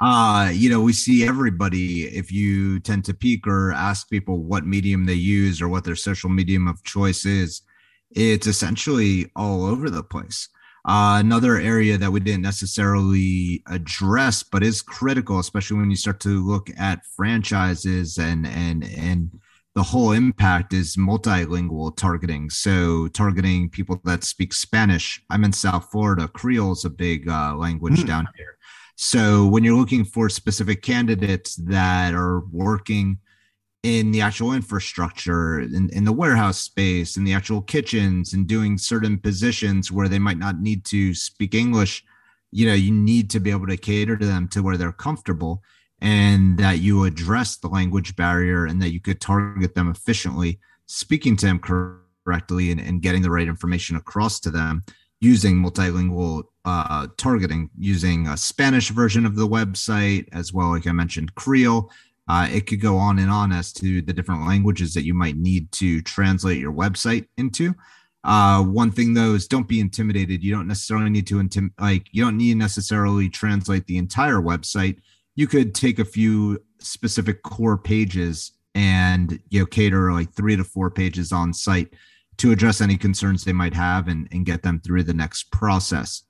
uh, 0.00 0.50
you 0.52 0.68
know, 0.70 0.80
we 0.80 0.92
see 0.92 1.26
everybody. 1.26 2.04
If 2.04 2.32
you 2.32 2.80
tend 2.80 3.04
to 3.06 3.14
peek 3.14 3.46
or 3.46 3.72
ask 3.72 4.08
people 4.10 4.42
what 4.42 4.66
medium 4.66 5.06
they 5.06 5.14
use 5.14 5.62
or 5.62 5.68
what 5.68 5.84
their 5.84 5.96
social 5.96 6.30
medium 6.30 6.66
of 6.68 6.82
choice 6.84 7.24
is, 7.24 7.62
it's 8.10 8.46
essentially 8.46 9.30
all 9.36 9.64
over 9.64 9.90
the 9.90 10.02
place. 10.02 10.48
Uh, 10.84 11.16
another 11.18 11.56
area 11.58 11.98
that 11.98 12.12
we 12.12 12.20
didn't 12.20 12.42
necessarily 12.42 13.60
address, 13.68 14.44
but 14.44 14.62
is 14.62 14.82
critical, 14.82 15.40
especially 15.40 15.76
when 15.78 15.90
you 15.90 15.96
start 15.96 16.20
to 16.20 16.46
look 16.46 16.70
at 16.78 17.04
franchises 17.16 18.18
and 18.18 18.46
and 18.46 18.84
and 18.84 19.30
the 19.76 19.82
whole 19.82 20.12
impact 20.12 20.72
is 20.72 20.96
multilingual 20.96 21.94
targeting. 21.94 22.48
So 22.48 23.08
targeting 23.08 23.68
people 23.68 24.00
that 24.04 24.24
speak 24.24 24.54
Spanish. 24.54 25.22
I'm 25.28 25.44
in 25.44 25.52
South 25.52 25.90
Florida. 25.92 26.28
Creole 26.28 26.72
is 26.72 26.86
a 26.86 26.90
big 26.90 27.28
uh, 27.28 27.54
language 27.54 28.00
mm. 28.00 28.06
down 28.06 28.26
here. 28.36 28.56
So 28.96 29.46
when 29.46 29.64
you're 29.64 29.76
looking 29.76 30.06
for 30.06 30.30
specific 30.30 30.80
candidates 30.80 31.56
that 31.56 32.14
are 32.14 32.40
working 32.50 33.18
in 33.82 34.12
the 34.12 34.22
actual 34.22 34.54
infrastructure, 34.54 35.60
in, 35.60 35.90
in 35.92 36.06
the 36.06 36.12
warehouse 36.12 36.58
space, 36.58 37.18
in 37.18 37.24
the 37.24 37.34
actual 37.34 37.60
kitchens, 37.60 38.32
and 38.32 38.46
doing 38.46 38.78
certain 38.78 39.18
positions 39.18 39.92
where 39.92 40.08
they 40.08 40.18
might 40.18 40.38
not 40.38 40.58
need 40.58 40.86
to 40.86 41.14
speak 41.14 41.54
English, 41.54 42.02
you 42.50 42.66
know, 42.66 42.72
you 42.72 42.92
need 42.92 43.28
to 43.28 43.40
be 43.40 43.50
able 43.50 43.66
to 43.66 43.76
cater 43.76 44.16
to 44.16 44.24
them 44.24 44.48
to 44.48 44.62
where 44.62 44.78
they're 44.78 44.90
comfortable 44.90 45.62
and 46.00 46.58
that 46.58 46.80
you 46.80 47.04
address 47.04 47.56
the 47.56 47.68
language 47.68 48.16
barrier 48.16 48.66
and 48.66 48.80
that 48.82 48.92
you 48.92 49.00
could 49.00 49.20
target 49.20 49.74
them 49.74 49.90
efficiently, 49.90 50.58
speaking 50.86 51.36
to 51.36 51.46
them 51.46 51.58
correctly 51.58 52.70
and, 52.70 52.80
and 52.80 53.02
getting 53.02 53.22
the 53.22 53.30
right 53.30 53.48
information 53.48 53.96
across 53.96 54.40
to 54.40 54.50
them 54.50 54.84
using 55.20 55.56
multilingual 55.56 56.44
uh, 56.64 57.06
targeting, 57.16 57.70
using 57.78 58.26
a 58.26 58.36
Spanish 58.36 58.90
version 58.90 59.24
of 59.24 59.36
the 59.36 59.48
website, 59.48 60.28
as 60.32 60.52
well, 60.52 60.70
like 60.70 60.86
I 60.86 60.92
mentioned, 60.92 61.34
Creole. 61.34 61.90
Uh, 62.28 62.48
it 62.52 62.66
could 62.66 62.80
go 62.80 62.96
on 62.96 63.18
and 63.20 63.30
on 63.30 63.52
as 63.52 63.72
to 63.72 64.02
the 64.02 64.12
different 64.12 64.46
languages 64.46 64.92
that 64.94 65.04
you 65.04 65.14
might 65.14 65.36
need 65.36 65.70
to 65.72 66.02
translate 66.02 66.58
your 66.58 66.72
website 66.72 67.28
into. 67.36 67.72
Uh, 68.24 68.60
one 68.64 68.90
thing 68.90 69.14
though 69.14 69.34
is 69.34 69.46
don't 69.46 69.68
be 69.68 69.78
intimidated. 69.78 70.42
You 70.42 70.52
don't 70.52 70.66
necessarily 70.66 71.08
need 71.08 71.28
to 71.28 71.36
intim- 71.36 71.70
like 71.78 72.08
you 72.10 72.24
don't 72.24 72.36
need 72.36 72.56
necessarily 72.56 73.28
translate 73.28 73.86
the 73.86 73.98
entire 73.98 74.40
website 74.40 74.98
you 75.36 75.46
could 75.46 75.74
take 75.74 75.98
a 75.98 76.04
few 76.04 76.60
specific 76.80 77.42
core 77.42 77.78
pages 77.78 78.52
and 78.74 79.38
you 79.48 79.60
know 79.60 79.66
cater 79.66 80.12
like 80.12 80.32
three 80.32 80.56
to 80.56 80.64
four 80.64 80.90
pages 80.90 81.32
on 81.32 81.52
site 81.52 81.92
to 82.38 82.52
address 82.52 82.80
any 82.80 82.96
concerns 82.96 83.44
they 83.44 83.52
might 83.52 83.72
have 83.72 84.08
and, 84.08 84.28
and 84.32 84.44
get 84.44 84.62
them 84.62 84.80
through 84.80 85.02
the 85.02 85.14
next 85.14 85.50
process. 85.50 86.24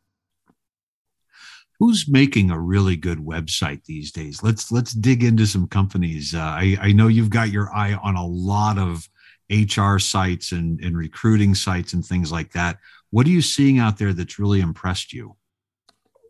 Who's 1.78 2.08
making 2.08 2.50
a 2.50 2.58
really 2.58 2.96
good 2.96 3.18
website 3.18 3.84
these 3.84 4.12
days? 4.12 4.42
Let's 4.42 4.72
let's 4.72 4.92
dig 4.92 5.24
into 5.24 5.46
some 5.46 5.66
companies. 5.66 6.34
Uh, 6.34 6.40
I, 6.40 6.76
I 6.80 6.92
know 6.92 7.08
you've 7.08 7.30
got 7.30 7.50
your 7.50 7.74
eye 7.74 7.94
on 7.94 8.16
a 8.16 8.26
lot 8.26 8.78
of 8.78 9.08
hr 9.50 9.98
sites 9.98 10.52
and, 10.52 10.80
and 10.80 10.96
recruiting 10.96 11.54
sites 11.54 11.92
and 11.92 12.04
things 12.04 12.32
like 12.32 12.52
that. 12.52 12.78
What 13.10 13.26
are 13.26 13.30
you 13.30 13.42
seeing 13.42 13.78
out 13.78 13.98
there 13.98 14.12
that's 14.12 14.38
really 14.38 14.60
impressed 14.60 15.12
you? 15.12 15.36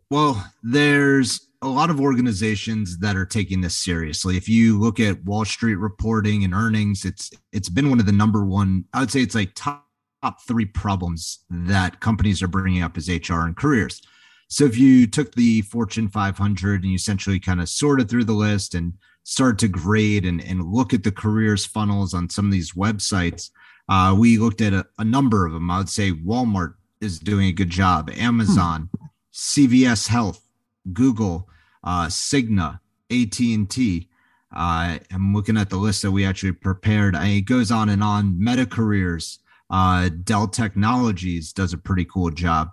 Well 0.09 0.51
there's 0.63 1.46
a 1.61 1.67
lot 1.67 1.89
of 1.89 1.99
organizations 1.99 2.99
that 2.99 3.15
are 3.15 3.25
taking 3.25 3.61
this 3.61 3.77
seriously. 3.77 4.37
If 4.37 4.47
you 4.47 4.79
look 4.79 4.99
at 4.99 5.23
Wall 5.23 5.45
Street 5.45 5.75
reporting 5.75 6.43
and 6.43 6.53
earnings, 6.53 7.03
it's 7.03 7.31
it's 7.51 7.69
been 7.69 7.89
one 7.89 7.99
of 7.99 8.05
the 8.05 8.11
number 8.11 8.45
one. 8.45 8.85
I 8.93 8.99
would 8.99 9.11
say 9.11 9.21
it's 9.21 9.35
like 9.35 9.51
top 9.55 9.87
top 10.21 10.41
three 10.47 10.65
problems 10.65 11.39
that 11.49 11.99
companies 11.99 12.41
are 12.41 12.47
bringing 12.47 12.81
up 12.81 12.97
as 12.97 13.09
HR 13.09 13.41
and 13.41 13.55
careers. 13.55 14.01
So 14.49 14.63
if 14.65 14.77
you 14.77 15.07
took 15.07 15.33
the 15.35 15.61
Fortune 15.63 16.07
500 16.07 16.81
and 16.81 16.91
you 16.91 16.95
essentially 16.95 17.39
kind 17.39 17.61
of 17.61 17.69
sorted 17.69 18.09
through 18.09 18.23
the 18.23 18.33
list 18.33 18.75
and 18.75 18.93
started 19.23 19.59
to 19.59 19.67
grade 19.67 20.25
and, 20.25 20.41
and 20.41 20.71
look 20.71 20.93
at 20.93 21.03
the 21.03 21.11
careers 21.11 21.65
funnels 21.65 22.13
on 22.13 22.29
some 22.29 22.45
of 22.45 22.51
these 22.51 22.71
websites, 22.73 23.49
uh, 23.89 24.15
we 24.17 24.37
looked 24.37 24.61
at 24.61 24.73
a, 24.73 24.85
a, 24.99 25.03
number 25.03 25.45
of 25.45 25.53
them. 25.53 25.69
I 25.69 25.79
would 25.79 25.89
say 25.89 26.11
Walmart 26.11 26.75
is 27.01 27.19
doing 27.19 27.47
a 27.47 27.51
good 27.51 27.69
job, 27.69 28.09
Amazon, 28.11 28.89
hmm. 28.97 29.05
CVS 29.33 30.07
Health, 30.07 30.46
Google, 30.93 31.49
uh, 31.83 32.07
Cigna, 32.07 32.79
AT 33.11 33.39
and 33.39 33.69
T. 33.69 34.09
Uh, 34.55 34.97
I'm 35.11 35.33
looking 35.33 35.57
at 35.57 35.69
the 35.69 35.77
list 35.77 36.01
that 36.01 36.11
we 36.11 36.25
actually 36.25 36.53
prepared. 36.53 37.15
I, 37.15 37.27
it 37.27 37.41
goes 37.41 37.71
on 37.71 37.89
and 37.89 38.03
on. 38.03 38.41
Meta 38.41 38.65
Careers, 38.65 39.39
uh, 39.69 40.09
Dell 40.23 40.47
Technologies 40.47 41.53
does 41.53 41.73
a 41.73 41.77
pretty 41.77 42.05
cool 42.05 42.31
job. 42.31 42.69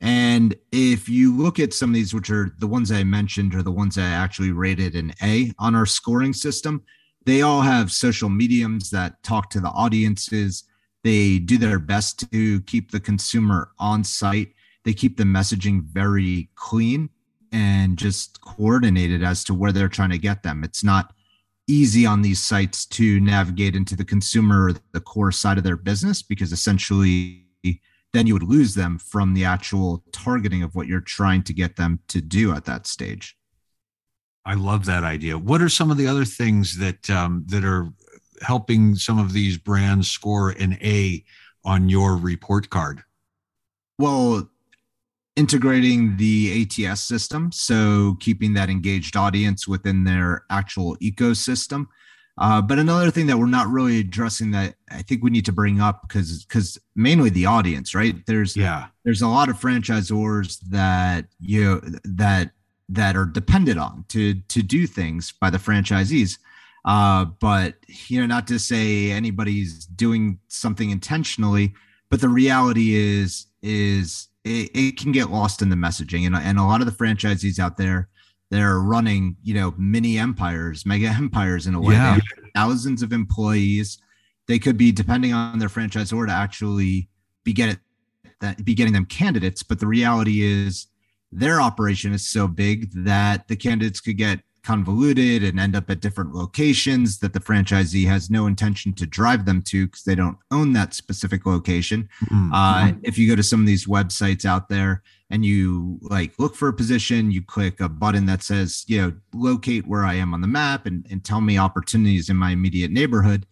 And 0.00 0.54
if 0.70 1.08
you 1.08 1.36
look 1.36 1.58
at 1.58 1.74
some 1.74 1.90
of 1.90 1.94
these, 1.94 2.14
which 2.14 2.30
are 2.30 2.54
the 2.58 2.66
ones 2.66 2.92
I 2.92 3.02
mentioned, 3.04 3.54
or 3.54 3.62
the 3.62 3.72
ones 3.72 3.96
that 3.96 4.04
I 4.04 4.14
actually 4.14 4.52
rated 4.52 4.94
an 4.94 5.12
A 5.22 5.52
on 5.58 5.74
our 5.74 5.86
scoring 5.86 6.32
system, 6.32 6.82
they 7.26 7.42
all 7.42 7.60
have 7.60 7.90
social 7.90 8.28
mediums 8.28 8.90
that 8.90 9.22
talk 9.22 9.50
to 9.50 9.60
the 9.60 9.68
audiences. 9.68 10.64
They 11.02 11.38
do 11.38 11.58
their 11.58 11.78
best 11.78 12.30
to 12.32 12.60
keep 12.62 12.90
the 12.90 13.00
consumer 13.00 13.72
on 13.78 14.04
site. 14.04 14.52
They 14.84 14.94
keep 14.94 15.16
the 15.16 15.24
messaging 15.24 15.82
very 15.82 16.48
clean 16.54 17.10
and 17.52 17.96
just 17.96 18.40
coordinated 18.40 19.22
as 19.22 19.44
to 19.44 19.54
where 19.54 19.72
they're 19.72 19.88
trying 19.88 20.10
to 20.10 20.18
get 20.18 20.42
them. 20.42 20.64
It's 20.64 20.84
not 20.84 21.12
easy 21.66 22.06
on 22.06 22.22
these 22.22 22.42
sites 22.42 22.86
to 22.86 23.20
navigate 23.20 23.76
into 23.76 23.94
the 23.94 24.04
consumer, 24.04 24.72
the 24.92 25.00
core 25.00 25.32
side 25.32 25.58
of 25.58 25.64
their 25.64 25.76
business, 25.76 26.22
because 26.22 26.52
essentially 26.52 27.44
then 28.12 28.26
you 28.26 28.32
would 28.32 28.42
lose 28.42 28.74
them 28.74 28.98
from 28.98 29.34
the 29.34 29.44
actual 29.44 30.02
targeting 30.12 30.62
of 30.62 30.74
what 30.74 30.86
you're 30.86 31.00
trying 31.00 31.42
to 31.42 31.52
get 31.52 31.76
them 31.76 32.00
to 32.08 32.20
do 32.20 32.52
at 32.52 32.64
that 32.64 32.86
stage. 32.86 33.36
I 34.46 34.54
love 34.54 34.86
that 34.86 35.04
idea. 35.04 35.36
What 35.36 35.60
are 35.60 35.68
some 35.68 35.90
of 35.90 35.98
the 35.98 36.06
other 36.06 36.24
things 36.24 36.78
that 36.78 37.10
um, 37.10 37.44
that 37.48 37.64
are 37.64 37.88
helping 38.40 38.94
some 38.94 39.18
of 39.18 39.32
these 39.34 39.58
brands 39.58 40.10
score 40.10 40.50
an 40.50 40.78
A 40.82 41.22
on 41.64 41.90
your 41.90 42.16
report 42.16 42.70
card? 42.70 43.02
Well, 43.98 44.48
integrating 45.38 46.16
the 46.16 46.66
ATS 46.66 47.00
system, 47.00 47.52
so 47.52 48.16
keeping 48.18 48.54
that 48.54 48.68
engaged 48.68 49.16
audience 49.16 49.68
within 49.68 50.02
their 50.02 50.42
actual 50.50 50.96
ecosystem. 50.96 51.86
Uh, 52.38 52.60
but 52.60 52.78
another 52.78 53.10
thing 53.10 53.26
that 53.26 53.38
we're 53.38 53.46
not 53.46 53.68
really 53.68 54.00
addressing 54.00 54.50
that 54.50 54.74
I 54.90 55.02
think 55.02 55.22
we 55.22 55.30
need 55.30 55.44
to 55.44 55.52
bring 55.52 55.80
up 55.80 56.02
because 56.02 56.44
because 56.44 56.76
mainly 56.96 57.30
the 57.30 57.46
audience, 57.46 57.94
right? 57.94 58.14
There's 58.26 58.56
yeah, 58.56 58.86
there's 59.04 59.22
a 59.22 59.28
lot 59.28 59.48
of 59.48 59.58
franchisors 59.58 60.58
that 60.70 61.26
you 61.40 61.64
know, 61.64 61.80
that 62.04 62.50
that 62.88 63.16
are 63.16 63.24
dependent 63.24 63.78
on 63.78 64.04
to 64.08 64.34
to 64.34 64.62
do 64.62 64.86
things 64.86 65.32
by 65.40 65.50
the 65.50 65.58
franchisees. 65.58 66.38
Uh, 66.84 67.24
but 67.24 67.74
you 68.08 68.20
know, 68.20 68.26
not 68.26 68.48
to 68.48 68.58
say 68.58 69.10
anybody's 69.12 69.86
doing 69.86 70.38
something 70.48 70.90
intentionally, 70.90 71.74
but 72.10 72.20
the 72.20 72.28
reality 72.28 72.94
is 72.94 73.46
is 73.62 74.28
it, 74.48 74.70
it 74.74 74.96
can 74.96 75.12
get 75.12 75.30
lost 75.30 75.62
in 75.62 75.68
the 75.68 75.76
messaging. 75.76 76.26
And, 76.26 76.34
and 76.34 76.58
a 76.58 76.64
lot 76.64 76.80
of 76.80 76.86
the 76.86 76.92
franchisees 76.92 77.58
out 77.58 77.76
there, 77.76 78.08
they're 78.50 78.80
running, 78.80 79.36
you 79.42 79.54
know, 79.54 79.74
mini 79.76 80.18
empires, 80.18 80.86
mega 80.86 81.08
empires 81.18 81.66
in 81.66 81.74
a 81.74 81.80
way. 81.80 81.94
Yeah. 81.94 82.18
thousands 82.54 83.02
of 83.02 83.12
employees. 83.12 83.98
They 84.46 84.58
could 84.58 84.78
be 84.78 84.92
depending 84.92 85.34
on 85.34 85.58
their 85.58 85.68
franchisor 85.68 86.26
to 86.26 86.32
actually 86.32 87.08
be 87.44 87.52
get 87.52 87.78
that 88.40 88.64
be 88.64 88.74
getting 88.74 88.94
them 88.94 89.04
candidates. 89.04 89.62
But 89.62 89.80
the 89.80 89.86
reality 89.86 90.40
is 90.40 90.86
their 91.30 91.60
operation 91.60 92.14
is 92.14 92.26
so 92.26 92.48
big 92.48 92.90
that 93.04 93.48
the 93.48 93.56
candidates 93.56 94.00
could 94.00 94.16
get 94.16 94.40
convoluted 94.68 95.42
and 95.42 95.58
end 95.58 95.74
up 95.74 95.88
at 95.88 95.98
different 95.98 96.34
locations 96.34 97.20
that 97.20 97.32
the 97.32 97.40
franchisee 97.40 98.06
has 98.06 98.28
no 98.28 98.46
intention 98.46 98.92
to 98.92 99.06
drive 99.06 99.46
them 99.46 99.62
to 99.62 99.86
because 99.86 100.02
they 100.04 100.14
don't 100.14 100.36
own 100.50 100.74
that 100.74 100.92
specific 100.92 101.46
location. 101.46 102.06
Mm-hmm. 102.26 102.52
Uh, 102.52 102.92
if 103.02 103.16
you 103.16 103.26
go 103.26 103.34
to 103.34 103.42
some 103.42 103.60
of 103.60 103.66
these 103.66 103.86
websites 103.86 104.44
out 104.44 104.68
there 104.68 105.02
and 105.30 105.42
you 105.42 105.98
like 106.02 106.34
look 106.38 106.54
for 106.54 106.68
a 106.68 106.74
position, 106.74 107.30
you 107.30 107.40
click 107.40 107.80
a 107.80 107.88
button 107.88 108.26
that 108.26 108.42
says, 108.42 108.84
you 108.88 109.00
know, 109.00 109.12
locate 109.32 109.86
where 109.86 110.04
I 110.04 110.16
am 110.16 110.34
on 110.34 110.42
the 110.42 110.46
map 110.46 110.84
and, 110.84 111.06
and 111.10 111.24
tell 111.24 111.40
me 111.40 111.56
opportunities 111.56 112.28
in 112.28 112.36
my 112.36 112.50
immediate 112.50 112.90
neighborhood. 112.90 113.46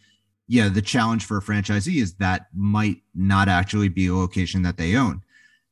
Yeah, 0.48 0.68
the 0.68 0.82
challenge 0.82 1.24
for 1.24 1.38
a 1.38 1.42
franchisee 1.42 2.02
is 2.02 2.12
that 2.16 2.48
might 2.54 3.02
not 3.14 3.48
actually 3.48 3.88
be 3.88 4.08
a 4.08 4.14
location 4.14 4.60
that 4.64 4.76
they 4.76 4.96
own. 4.96 5.22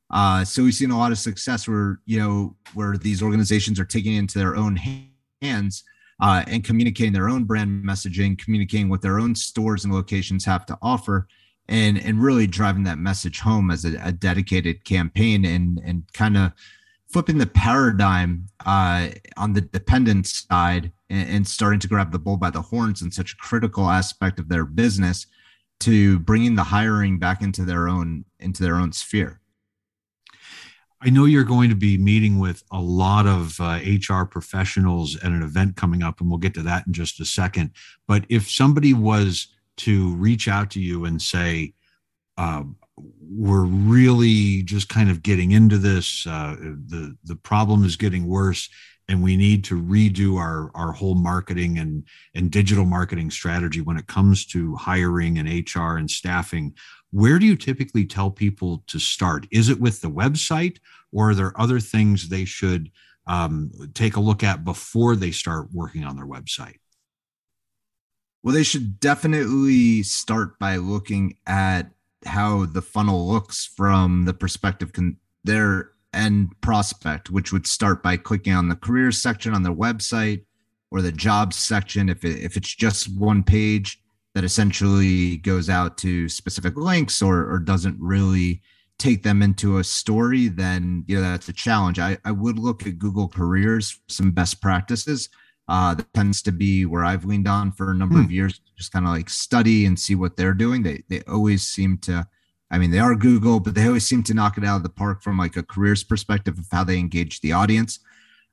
Uh, 0.09 0.43
so 0.43 0.63
we've 0.63 0.73
seen 0.73 0.89
a 0.89 0.97
lot 0.97 1.11
of 1.11 1.19
success 1.19 1.67
where 1.67 1.99
you 2.05 2.17
know 2.19 2.55
where 2.73 2.97
these 2.97 3.21
organizations 3.21 3.79
are 3.79 3.85
taking 3.85 4.15
it 4.15 4.19
into 4.19 4.39
their 4.39 4.55
own 4.55 4.75
hands 4.75 5.11
hands 5.41 5.83
uh, 6.21 6.43
and 6.47 6.63
communicating 6.63 7.13
their 7.13 7.29
own 7.29 7.43
brand 7.43 7.83
messaging, 7.83 8.37
communicating 8.37 8.89
what 8.89 9.01
their 9.01 9.19
own 9.19 9.35
stores 9.35 9.83
and 9.83 9.93
locations 9.93 10.45
have 10.45 10.65
to 10.65 10.77
offer, 10.81 11.27
and 11.67 11.97
and 11.97 12.21
really 12.21 12.47
driving 12.47 12.83
that 12.83 12.97
message 12.97 13.39
home 13.39 13.71
as 13.71 13.85
a, 13.85 13.99
a 14.03 14.11
dedicated 14.11 14.85
campaign 14.85 15.45
and 15.45 15.81
and 15.83 16.03
kind 16.13 16.37
of 16.37 16.51
flipping 17.07 17.37
the 17.37 17.47
paradigm 17.47 18.45
uh, 18.65 19.07
on 19.37 19.53
the 19.53 19.61
dependent 19.61 20.27
side 20.27 20.91
and, 21.09 21.29
and, 21.29 21.47
starting 21.47 21.79
to 21.79 21.87
grab 21.87 22.11
the 22.11 22.19
bull 22.19 22.35
by 22.35 22.49
the 22.49 22.61
horns 22.61 23.01
in 23.01 23.11
such 23.11 23.33
a 23.33 23.37
critical 23.37 23.89
aspect 23.89 24.39
of 24.39 24.49
their 24.49 24.65
business 24.65 25.27
to 25.79 26.19
bringing 26.19 26.55
the 26.55 26.63
hiring 26.63 27.19
back 27.19 27.41
into 27.41 27.63
their 27.63 27.87
own 27.87 28.25
into 28.39 28.63
their 28.63 28.75
own 28.75 28.91
sphere. 28.91 29.39
I 31.01 31.09
know 31.09 31.25
you're 31.25 31.43
going 31.43 31.69
to 31.69 31.75
be 31.75 31.97
meeting 31.97 32.39
with 32.39 32.63
a 32.71 32.79
lot 32.79 33.27
of 33.27 33.59
uh, 33.59 33.79
HR 33.83 34.23
professionals 34.23 35.15
at 35.17 35.31
an 35.31 35.43
event 35.43 35.75
coming 35.75 36.01
up, 36.01 36.19
and 36.19 36.29
we'll 36.29 36.39
get 36.39 36.53
to 36.55 36.63
that 36.63 36.87
in 36.87 36.93
just 36.93 37.19
a 37.19 37.25
second. 37.25 37.71
But 38.07 38.25
if 38.29 38.49
somebody 38.49 38.93
was 38.93 39.47
to 39.77 40.15
reach 40.15 40.47
out 40.47 40.71
to 40.71 40.79
you 40.79 41.05
and 41.05 41.21
say, 41.21 41.73
uh, 42.37 42.63
"We're 42.97 43.65
really 43.65 44.63
just 44.63 44.89
kind 44.89 45.09
of 45.09 45.21
getting 45.21 45.51
into 45.51 45.77
this. 45.77 46.25
Uh, 46.25 46.55
the 46.59 47.17
the 47.23 47.35
problem 47.35 47.83
is 47.83 47.97
getting 47.97 48.25
worse, 48.25 48.69
and 49.07 49.21
we 49.21 49.37
need 49.37 49.63
to 49.65 49.81
redo 49.81 50.37
our 50.37 50.71
our 50.75 50.93
whole 50.93 51.15
marketing 51.15 51.77
and 51.77 52.03
and 52.33 52.51
digital 52.51 52.85
marketing 52.85 53.31
strategy 53.31 53.81
when 53.81 53.97
it 53.97 54.07
comes 54.07 54.45
to 54.47 54.75
hiring 54.75 55.37
and 55.37 55.49
HR 55.49 55.97
and 55.97 56.09
staffing 56.09 56.73
where 57.15 57.39
do 57.39 57.45
you 57.45 57.55
typically 57.55 58.05
tell 58.05 58.29
people 58.29 58.83
to 58.87 58.99
start 58.99 59.47
is 59.51 59.69
it 59.69 59.79
with 59.79 60.01
the 60.01 60.09
website 60.09 60.77
or 61.11 61.29
are 61.29 61.35
there 61.35 61.59
other 61.59 61.79
things 61.79 62.27
they 62.27 62.45
should 62.45 62.91
um, 63.27 63.71
take 63.93 64.15
a 64.15 64.19
look 64.19 64.43
at 64.43 64.65
before 64.65 65.15
they 65.15 65.31
start 65.31 65.67
working 65.73 66.03
on 66.03 66.15
their 66.15 66.27
website 66.27 66.79
well 68.43 68.53
they 68.53 68.63
should 68.63 68.99
definitely 68.99 70.03
start 70.03 70.59
by 70.59 70.75
looking 70.75 71.37
at 71.47 71.89
how 72.25 72.65
the 72.65 72.81
funnel 72.81 73.27
looks 73.27 73.65
from 73.65 74.25
the 74.25 74.33
perspective 74.33 74.91
con- 74.91 75.17
their 75.43 75.91
end 76.13 76.49
prospect, 76.61 77.29
which 77.29 77.51
would 77.51 77.67
start 77.67 78.01
by 78.01 78.17
clicking 78.17 78.53
on 78.53 78.69
the 78.69 78.75
careers 78.75 79.21
section 79.21 79.53
on 79.53 79.63
their 79.63 79.73
website 79.73 80.43
or 80.91 81.01
the 81.01 81.11
jobs 81.11 81.55
section. 81.55 82.09
If, 82.09 82.23
it, 82.23 82.43
if 82.43 82.57
it's 82.57 82.73
just 82.73 83.15
one 83.15 83.43
page 83.43 84.01
that 84.35 84.43
essentially 84.43 85.37
goes 85.37 85.69
out 85.69 85.97
to 85.97 86.29
specific 86.29 86.75
links 86.75 87.21
or, 87.21 87.49
or 87.51 87.57
doesn't 87.57 87.97
really 87.99 88.61
take 88.99 89.23
them 89.23 89.41
into 89.41 89.79
a 89.79 89.83
story, 89.83 90.49
then 90.49 91.03
you 91.07 91.15
know 91.15 91.21
that's 91.21 91.49
a 91.49 91.53
challenge. 91.53 91.99
I, 91.99 92.17
I 92.23 92.31
would 92.31 92.59
look 92.59 92.85
at 92.85 92.99
Google 92.99 93.27
Careers, 93.27 93.99
some 94.07 94.31
best 94.31 94.61
practices. 94.61 95.29
Uh, 95.67 95.95
that 95.95 96.13
tends 96.13 96.43
to 96.43 96.51
be 96.51 96.85
where 96.85 97.03
I've 97.03 97.25
leaned 97.25 97.47
on 97.47 97.71
for 97.71 97.89
a 97.89 97.95
number 97.95 98.15
hmm. 98.15 98.25
of 98.25 98.31
years, 98.31 98.61
just 98.77 98.91
kind 98.91 99.05
of 99.05 99.11
like 99.11 99.29
study 99.29 99.87
and 99.87 99.99
see 99.99 100.13
what 100.13 100.37
they're 100.37 100.53
doing. 100.53 100.83
They 100.83 101.03
they 101.09 101.21
always 101.21 101.65
seem 101.65 101.97
to 101.99 102.27
I 102.69 102.77
mean, 102.77 102.91
they 102.91 102.99
are 102.99 103.15
Google, 103.15 103.59
but 103.59 103.73
they 103.73 103.87
always 103.87 104.05
seem 104.05 104.21
to 104.23 104.33
knock 104.33 104.57
it 104.57 104.65
out 104.65 104.77
of 104.77 104.83
the 104.83 104.89
park 104.89 105.21
from 105.21 105.37
like 105.37 105.55
a 105.55 105.63
careers 105.63 106.03
perspective 106.03 106.57
of 106.59 106.67
how 106.71 106.83
they 106.83 106.97
engage 106.97 107.39
the 107.39 107.53
audience. 107.53 107.99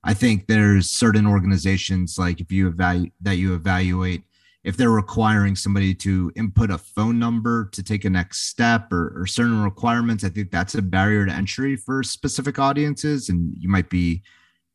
I 0.04 0.14
think 0.14 0.46
there's 0.46 0.90
certain 0.90 1.26
organizations 1.26 2.18
like 2.18 2.40
if 2.40 2.52
you 2.52 2.68
evaluate 2.68 3.12
that 3.20 3.36
you 3.36 3.54
evaluate 3.54 4.22
if 4.64 4.76
they're 4.76 4.90
requiring 4.90 5.56
somebody 5.56 5.94
to 5.94 6.32
input 6.36 6.70
a 6.70 6.78
phone 6.78 7.18
number 7.18 7.68
to 7.72 7.82
take 7.82 8.04
a 8.04 8.10
next 8.10 8.46
step 8.48 8.92
or, 8.92 9.12
or 9.20 9.26
certain 9.26 9.62
requirements, 9.62 10.24
I 10.24 10.28
think 10.28 10.50
that's 10.50 10.74
a 10.74 10.82
barrier 10.82 11.26
to 11.26 11.32
entry 11.32 11.76
for 11.76 12.02
specific 12.02 12.58
audiences, 12.58 13.28
and 13.28 13.54
you 13.58 13.68
might 13.68 13.90
be 13.90 14.22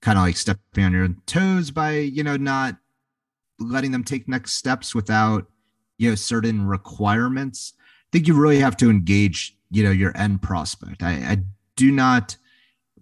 kind 0.01 0.17
of 0.17 0.23
like 0.23 0.37
stepping 0.37 0.83
on 0.83 0.91
your 0.91 1.09
toes 1.25 1.71
by 1.71 1.97
you 1.97 2.23
know 2.23 2.37
not 2.37 2.77
letting 3.59 3.91
them 3.91 4.03
take 4.03 4.27
next 4.27 4.53
steps 4.53 4.93
without 4.93 5.47
you 5.97 6.09
know 6.09 6.15
certain 6.15 6.67
requirements 6.67 7.73
I 8.07 8.09
think 8.11 8.27
you 8.27 8.39
really 8.39 8.59
have 8.59 8.77
to 8.77 8.89
engage, 8.89 9.57
you 9.69 9.83
know, 9.83 9.91
your 9.91 10.15
end 10.15 10.41
prospect. 10.41 11.03
I, 11.03 11.11
I 11.11 11.37
do 11.75 11.91
not, 11.91 12.37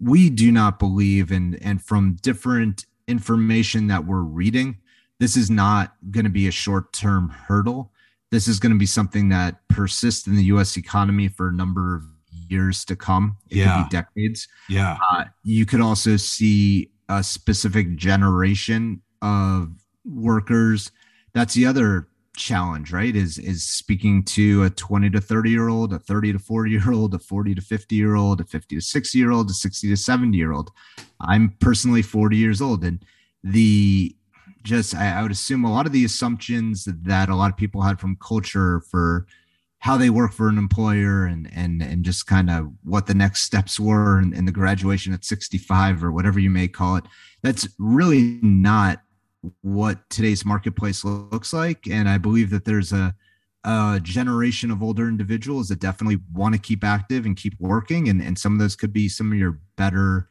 we 0.00 0.30
do 0.30 0.50
not 0.50 0.80
believe 0.80 1.30
in, 1.30 1.54
and 1.62 1.80
from 1.80 2.16
different 2.22 2.86
information 3.06 3.86
that 3.86 4.04
we're 4.04 4.22
reading, 4.22 4.78
this 5.18 5.36
is 5.36 5.50
not 5.50 5.94
going 6.10 6.24
to 6.24 6.30
be 6.30 6.48
a 6.48 6.52
short 6.52 6.92
term 6.92 7.28
hurdle. 7.28 7.92
This 8.30 8.48
is 8.48 8.58
going 8.58 8.72
to 8.72 8.78
be 8.78 8.86
something 8.86 9.28
that 9.30 9.66
persists 9.68 10.26
in 10.26 10.36
the 10.36 10.44
US 10.44 10.76
economy 10.76 11.28
for 11.28 11.48
a 11.48 11.52
number 11.52 11.94
of 11.94 12.02
years 12.48 12.84
to 12.86 12.96
come. 12.96 13.36
It 13.48 13.58
yeah. 13.58 13.86
decades. 13.90 14.48
Yeah. 14.68 14.98
Uh, 15.10 15.24
you 15.42 15.66
could 15.66 15.80
also 15.80 16.16
see 16.16 16.90
a 17.08 17.22
specific 17.22 17.96
generation 17.96 19.02
of 19.22 19.70
workers. 20.04 20.90
That's 21.32 21.54
the 21.54 21.66
other 21.66 22.08
challenge 22.36 22.92
right 22.92 23.16
is 23.16 23.38
is 23.38 23.66
speaking 23.66 24.22
to 24.22 24.64
a 24.64 24.70
20 24.70 25.08
to 25.08 25.20
30 25.22 25.50
year 25.50 25.68
old 25.68 25.94
a 25.94 25.98
30 25.98 26.34
to 26.34 26.38
40 26.38 26.70
year 26.70 26.92
old 26.92 27.14
a 27.14 27.18
40 27.18 27.54
to 27.54 27.62
50 27.62 27.96
year 27.96 28.14
old 28.14 28.42
a 28.42 28.44
50 28.44 28.76
to 28.76 28.80
60 28.82 29.18
year 29.18 29.30
old 29.30 29.48
a 29.48 29.54
60 29.54 29.88
to 29.88 29.96
70 29.96 30.36
year 30.36 30.52
old 30.52 30.70
i'm 31.20 31.54
personally 31.60 32.02
40 32.02 32.36
years 32.36 32.60
old 32.60 32.84
and 32.84 33.02
the 33.42 34.14
just 34.66 34.94
I, 34.94 35.18
I 35.18 35.22
would 35.22 35.32
assume 35.32 35.64
a 35.64 35.72
lot 35.72 35.86
of 35.86 35.92
the 35.92 36.04
assumptions 36.04 36.84
that 36.84 37.28
a 37.28 37.34
lot 37.34 37.50
of 37.50 37.56
people 37.56 37.82
had 37.82 38.00
from 38.00 38.16
culture 38.16 38.80
for 38.90 39.26
how 39.78 39.96
they 39.96 40.10
work 40.10 40.32
for 40.32 40.48
an 40.48 40.58
employer 40.58 41.24
and 41.24 41.48
and 41.54 41.82
and 41.82 42.04
just 42.04 42.26
kind 42.26 42.50
of 42.50 42.68
what 42.82 43.06
the 43.06 43.14
next 43.14 43.42
steps 43.42 43.78
were 43.78 44.18
and, 44.18 44.48
the 44.48 44.52
graduation 44.52 45.12
at 45.12 45.24
65 45.24 46.02
or 46.02 46.12
whatever 46.12 46.38
you 46.38 46.50
may 46.50 46.66
call 46.68 46.96
it 46.96 47.04
that's 47.42 47.68
really 47.78 48.38
not 48.42 49.00
what 49.62 50.08
today's 50.10 50.44
marketplace 50.44 51.04
looks 51.04 51.52
like. 51.52 51.86
And 51.88 52.08
I 52.08 52.18
believe 52.18 52.50
that 52.50 52.64
there's 52.64 52.92
a, 52.92 53.14
a 53.64 54.00
generation 54.02 54.70
of 54.70 54.82
older 54.82 55.08
individuals 55.08 55.68
that 55.68 55.80
definitely 55.80 56.18
want 56.32 56.54
to 56.54 56.60
keep 56.60 56.84
active 56.84 57.26
and 57.26 57.36
keep 57.36 57.54
working. 57.58 58.08
And, 58.08 58.22
and 58.22 58.38
some 58.38 58.52
of 58.52 58.58
those 58.58 58.76
could 58.76 58.92
be 58.92 59.08
some 59.08 59.32
of 59.32 59.38
your 59.38 59.60
better, 59.76 60.28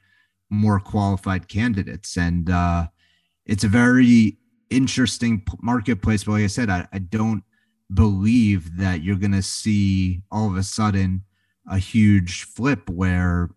more 0.50 0.80
qualified 0.80 1.48
candidates. 1.48 2.18
And 2.18 2.50
uh, 2.50 2.88
it's 3.46 3.64
a 3.64 3.70
very 3.70 4.38
interesting 4.70 5.46
marketplace. 5.62 6.24
But 6.24 6.34
like 6.34 6.44
I 6.44 6.48
said, 6.48 6.70
I, 6.70 6.88
I 6.92 7.00
don't 7.00 7.44
believe 7.94 8.78
that 8.78 9.04
you're 9.04 9.16
going 9.16 9.32
to 9.32 9.42
see 9.42 10.24
all 10.32 10.50
of 10.50 10.58
a 10.58 10.64
sudden 10.64 11.24
a 11.70 11.78
huge 11.78 12.44
flip 12.44 12.90
where 12.90 13.50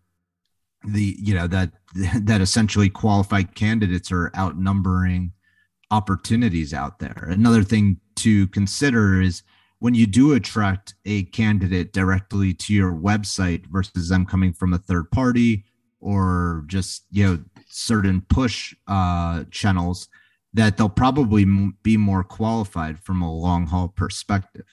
the 0.87 1.17
you 1.19 1.35
know 1.35 1.47
that 1.47 1.73
that 2.23 2.41
essentially 2.41 2.89
qualified 2.89 3.55
candidates 3.55 4.13
are 4.13 4.31
outnumbering 4.37 5.33
opportunities 5.91 6.75
out 6.75 6.99
there. 6.99 7.29
Another 7.31 7.63
thing 7.63 7.99
to 8.17 8.47
consider 8.49 9.21
is 9.21 9.43
when 9.79 9.95
you 9.95 10.07
do 10.07 10.35
attract 10.35 10.95
a 11.05 11.25
candidate 11.25 11.93
directly 11.93 12.53
to 12.53 12.75
your 12.75 12.93
website 12.93 13.67
versus 13.67 14.09
them 14.09 14.27
coming 14.27 14.53
from 14.53 14.75
a 14.75 14.79
third 14.79 15.11
party 15.11 15.65
or 16.01 16.65
just 16.67 17.05
you 17.11 17.27
know 17.27 17.39
certain 17.69 18.23
push 18.23 18.75
uh, 18.87 19.45
channels 19.51 20.09
that 20.55 20.77
they'll 20.77 20.89
probably 20.89 21.45
be 21.83 21.97
more 21.97 22.25
qualified 22.25 22.99
from 22.99 23.23
a 23.23 23.33
long 23.33 23.67
haul 23.67 23.89
perspective. 23.89 24.65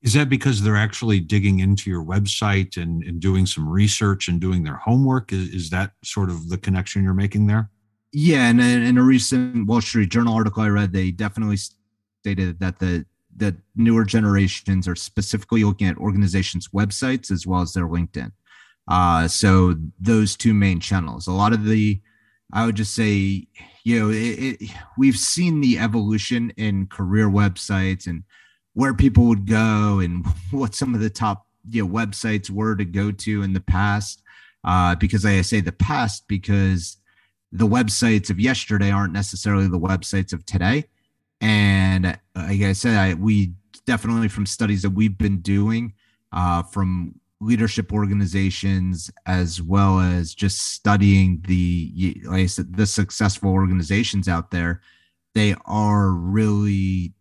Is 0.00 0.12
that 0.12 0.28
because 0.28 0.62
they're 0.62 0.76
actually 0.76 1.18
digging 1.18 1.58
into 1.58 1.90
your 1.90 2.04
website 2.04 2.80
and, 2.80 3.02
and 3.02 3.20
doing 3.20 3.46
some 3.46 3.68
research 3.68 4.28
and 4.28 4.40
doing 4.40 4.62
their 4.62 4.76
homework? 4.76 5.32
Is, 5.32 5.48
is 5.48 5.70
that 5.70 5.92
sort 6.04 6.30
of 6.30 6.48
the 6.48 6.58
connection 6.58 7.02
you're 7.02 7.14
making 7.14 7.48
there? 7.48 7.70
Yeah, 8.12 8.48
and 8.48 8.60
in 8.60 8.96
a 8.96 9.02
recent 9.02 9.66
Wall 9.66 9.80
Street 9.80 10.10
Journal 10.10 10.34
article 10.34 10.62
I 10.62 10.68
read, 10.68 10.92
they 10.92 11.10
definitely 11.10 11.58
stated 12.22 12.60
that 12.60 12.78
the 12.78 13.04
the 13.36 13.56
newer 13.76 14.04
generations 14.04 14.88
are 14.88 14.96
specifically 14.96 15.62
looking 15.62 15.86
at 15.86 15.96
organizations' 15.98 16.68
websites 16.68 17.30
as 17.30 17.46
well 17.46 17.60
as 17.60 17.72
their 17.72 17.86
LinkedIn. 17.86 18.32
Uh, 18.88 19.28
so 19.28 19.76
those 20.00 20.34
two 20.36 20.54
main 20.54 20.80
channels. 20.80 21.26
A 21.26 21.32
lot 21.32 21.52
of 21.52 21.64
the, 21.64 22.00
I 22.52 22.64
would 22.64 22.76
just 22.76 22.94
say, 22.94 23.46
you 23.84 24.00
know, 24.00 24.10
it, 24.10 24.60
it, 24.60 24.70
we've 24.96 25.16
seen 25.16 25.60
the 25.60 25.78
evolution 25.78 26.50
in 26.56 26.86
career 26.86 27.28
websites 27.28 28.06
and 28.06 28.24
where 28.72 28.94
people 28.94 29.24
would 29.24 29.46
go 29.46 30.00
and 30.00 30.26
what 30.50 30.74
some 30.74 30.94
of 30.94 31.00
the 31.00 31.10
top 31.10 31.46
you 31.68 31.82
know 31.82 31.92
websites 31.92 32.48
were 32.48 32.74
to 32.76 32.84
go 32.84 33.10
to 33.12 33.42
in 33.42 33.52
the 33.52 33.60
past. 33.60 34.22
Uh, 34.64 34.94
because 34.94 35.24
I 35.24 35.40
say 35.42 35.60
the 35.60 35.72
past 35.72 36.24
because 36.26 36.96
the 37.52 37.66
websites 37.66 38.30
of 38.30 38.40
yesterday 38.40 38.90
aren't 38.90 39.12
necessarily 39.12 39.68
the 39.68 39.78
websites 39.78 40.32
of 40.32 40.44
today. 40.44 40.84
And 41.40 42.18
like 42.34 42.62
I 42.62 42.72
said, 42.72 42.96
I, 42.96 43.14
we 43.14 43.52
definitely 43.86 44.28
from 44.28 44.46
studies 44.46 44.82
that 44.82 44.90
we've 44.90 45.16
been 45.16 45.40
doing 45.40 45.94
uh, 46.32 46.62
from 46.64 47.20
leadership 47.40 47.92
organizations 47.92 49.10
as 49.26 49.62
well 49.62 50.00
as 50.00 50.34
just 50.34 50.72
studying 50.72 51.42
the 51.46 52.20
like 52.24 52.40
I 52.40 52.46
said, 52.46 52.76
the 52.76 52.86
successful 52.86 53.50
organizations 53.50 54.28
out 54.28 54.50
there, 54.50 54.80
they 55.34 55.54
are 55.66 56.10
really 56.10 57.14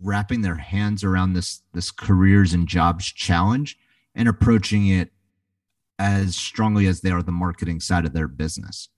wrapping 0.00 0.42
their 0.42 0.56
hands 0.56 1.04
around 1.04 1.32
this 1.32 1.62
this 1.72 1.90
careers 1.90 2.52
and 2.52 2.66
jobs 2.66 3.06
challenge 3.06 3.78
and 4.14 4.28
approaching 4.28 4.88
it 4.88 5.10
as 5.98 6.36
strongly 6.36 6.86
as 6.86 7.00
they 7.00 7.10
are 7.10 7.22
the 7.22 7.32
marketing 7.32 7.80
side 7.80 8.04
of 8.04 8.12
their 8.12 8.28
business. 8.28 8.88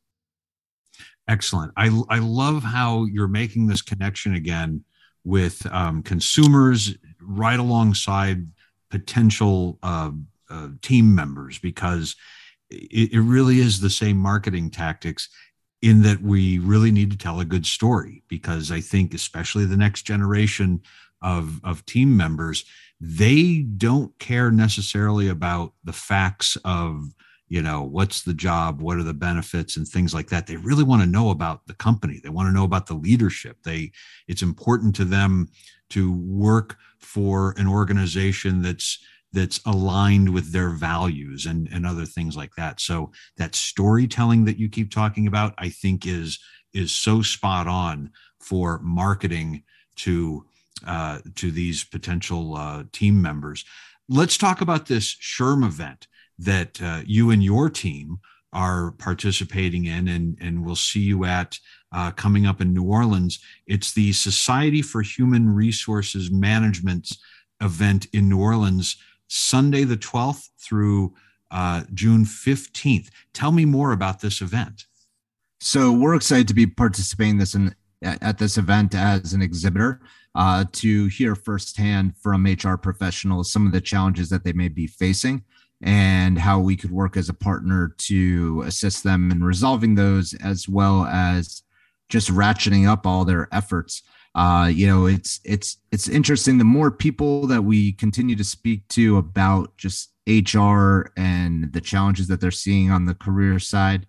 Excellent. 1.28 1.72
I, 1.76 1.90
I 2.08 2.20
love 2.20 2.62
how 2.62 3.04
you're 3.04 3.28
making 3.28 3.66
this 3.66 3.82
connection 3.82 4.34
again 4.34 4.84
with 5.24 5.66
um, 5.72 6.02
consumers 6.02 6.96
right 7.20 7.58
alongside 7.58 8.46
potential 8.90 9.78
uh, 9.82 10.10
uh, 10.50 10.68
team 10.82 11.14
members 11.14 11.58
because 11.58 12.16
it, 12.70 13.12
it 13.12 13.20
really 13.20 13.58
is 13.58 13.80
the 13.80 13.90
same 13.90 14.16
marketing 14.16 14.70
tactics 14.70 15.28
in 15.82 16.02
that 16.02 16.22
we 16.22 16.58
really 16.58 16.90
need 16.90 17.10
to 17.10 17.18
tell 17.18 17.40
a 17.40 17.44
good 17.44 17.66
story 17.66 18.22
because 18.28 18.70
I 18.70 18.80
think, 18.80 19.14
especially 19.14 19.66
the 19.66 19.76
next 19.76 20.02
generation 20.02 20.82
of, 21.22 21.60
of 21.64 21.84
team 21.86 22.16
members, 22.16 22.64
they 23.00 23.58
don't 23.76 24.18
care 24.18 24.50
necessarily 24.50 25.28
about 25.28 25.74
the 25.84 25.92
facts 25.92 26.56
of 26.64 27.14
you 27.48 27.62
know 27.62 27.82
what's 27.82 28.22
the 28.22 28.34
job 28.34 28.80
what 28.80 28.96
are 28.96 29.04
the 29.04 29.14
benefits 29.14 29.76
and 29.76 29.86
things 29.86 30.12
like 30.12 30.28
that. 30.28 30.46
They 30.46 30.56
really 30.56 30.82
want 30.82 31.02
to 31.02 31.08
know 31.08 31.30
about 31.30 31.66
the 31.66 31.74
company. 31.74 32.20
They 32.22 32.28
want 32.28 32.48
to 32.48 32.52
know 32.52 32.64
about 32.64 32.86
the 32.86 32.94
leadership. 32.94 33.58
They 33.62 33.92
it's 34.26 34.42
important 34.42 34.96
to 34.96 35.04
them 35.04 35.48
to 35.90 36.12
work 36.12 36.76
for 36.98 37.54
an 37.56 37.66
organization 37.66 38.62
that's 38.62 38.98
that's 39.32 39.60
aligned 39.66 40.32
with 40.32 40.52
their 40.52 40.70
values 40.70 41.46
and 41.46 41.68
and 41.72 41.86
other 41.86 42.06
things 42.06 42.36
like 42.36 42.54
that. 42.56 42.80
So 42.80 43.12
that 43.36 43.54
storytelling 43.54 44.44
that 44.46 44.58
you 44.58 44.68
keep 44.68 44.90
talking 44.90 45.26
about 45.26 45.54
i 45.58 45.68
think 45.68 46.06
is 46.06 46.38
is 46.76 46.92
so 46.92 47.22
spot 47.22 47.66
on 47.66 48.10
for 48.40 48.78
marketing 48.80 49.62
to 49.96 50.44
uh, 50.86 51.20
to 51.34 51.50
these 51.50 51.84
potential 51.84 52.54
uh, 52.54 52.84
team 52.92 53.20
members. 53.20 53.64
Let's 54.08 54.36
talk 54.36 54.60
about 54.60 54.86
this 54.86 55.16
SHRM 55.16 55.64
event 55.64 56.06
that 56.38 56.80
uh, 56.82 57.00
you 57.06 57.30
and 57.30 57.42
your 57.42 57.70
team 57.70 58.18
are 58.56 58.92
participating 58.92 59.84
in 59.84 60.08
and 60.08 60.38
and 60.40 60.64
we'll 60.64 60.74
see 60.74 61.00
you 61.00 61.26
at 61.26 61.58
uh, 61.92 62.10
coming 62.12 62.46
up 62.46 62.60
in 62.60 62.72
New 62.72 62.84
Orleans. 62.84 63.38
It's 63.66 63.92
the 63.92 64.12
Society 64.12 64.80
for 64.80 65.02
Human 65.02 65.54
Resources 65.54 66.30
Management 66.30 67.12
event 67.62 68.06
in 68.14 68.30
New 68.30 68.40
Orleans, 68.40 68.96
Sunday 69.28 69.84
the 69.84 69.96
12th 69.96 70.48
through 70.58 71.14
uh, 71.50 71.82
June 71.92 72.24
15th. 72.24 73.08
Tell 73.34 73.52
me 73.52 73.66
more 73.66 73.92
about 73.92 74.20
this 74.20 74.40
event. 74.40 74.86
So 75.60 75.92
we're 75.92 76.16
excited 76.16 76.48
to 76.48 76.54
be 76.54 76.66
participating 76.66 77.38
this 77.38 77.54
in, 77.54 77.74
at 78.02 78.38
this 78.38 78.56
event 78.56 78.94
as 78.94 79.34
an 79.34 79.42
exhibitor 79.42 80.00
uh, 80.34 80.64
to 80.72 81.06
hear 81.08 81.34
firsthand 81.34 82.16
from 82.16 82.46
HR 82.46 82.76
professionals 82.76 83.52
some 83.52 83.66
of 83.66 83.72
the 83.72 83.80
challenges 83.82 84.30
that 84.30 84.44
they 84.44 84.52
may 84.52 84.68
be 84.68 84.86
facing 84.86 85.44
and 85.82 86.38
how 86.38 86.58
we 86.58 86.76
could 86.76 86.90
work 86.90 87.16
as 87.16 87.28
a 87.28 87.34
partner 87.34 87.94
to 87.98 88.62
assist 88.66 89.04
them 89.04 89.30
in 89.30 89.44
resolving 89.44 89.94
those 89.94 90.34
as 90.34 90.68
well 90.68 91.04
as 91.04 91.62
just 92.08 92.30
ratcheting 92.30 92.88
up 92.88 93.06
all 93.06 93.24
their 93.24 93.48
efforts. 93.52 94.02
Uh, 94.34 94.66
you 94.66 94.86
know 94.86 95.06
it's 95.06 95.40
it's 95.44 95.78
it's 95.90 96.10
interesting 96.10 96.58
the 96.58 96.64
more 96.64 96.90
people 96.90 97.46
that 97.46 97.62
we 97.62 97.92
continue 97.92 98.36
to 98.36 98.44
speak 98.44 98.86
to 98.88 99.16
about 99.16 99.74
just 99.78 100.12
hr 100.28 101.06
and 101.16 101.72
the 101.72 101.80
challenges 101.82 102.28
that 102.28 102.38
they're 102.38 102.50
seeing 102.50 102.90
on 102.90 103.06
the 103.06 103.14
career 103.14 103.58
side 103.58 104.06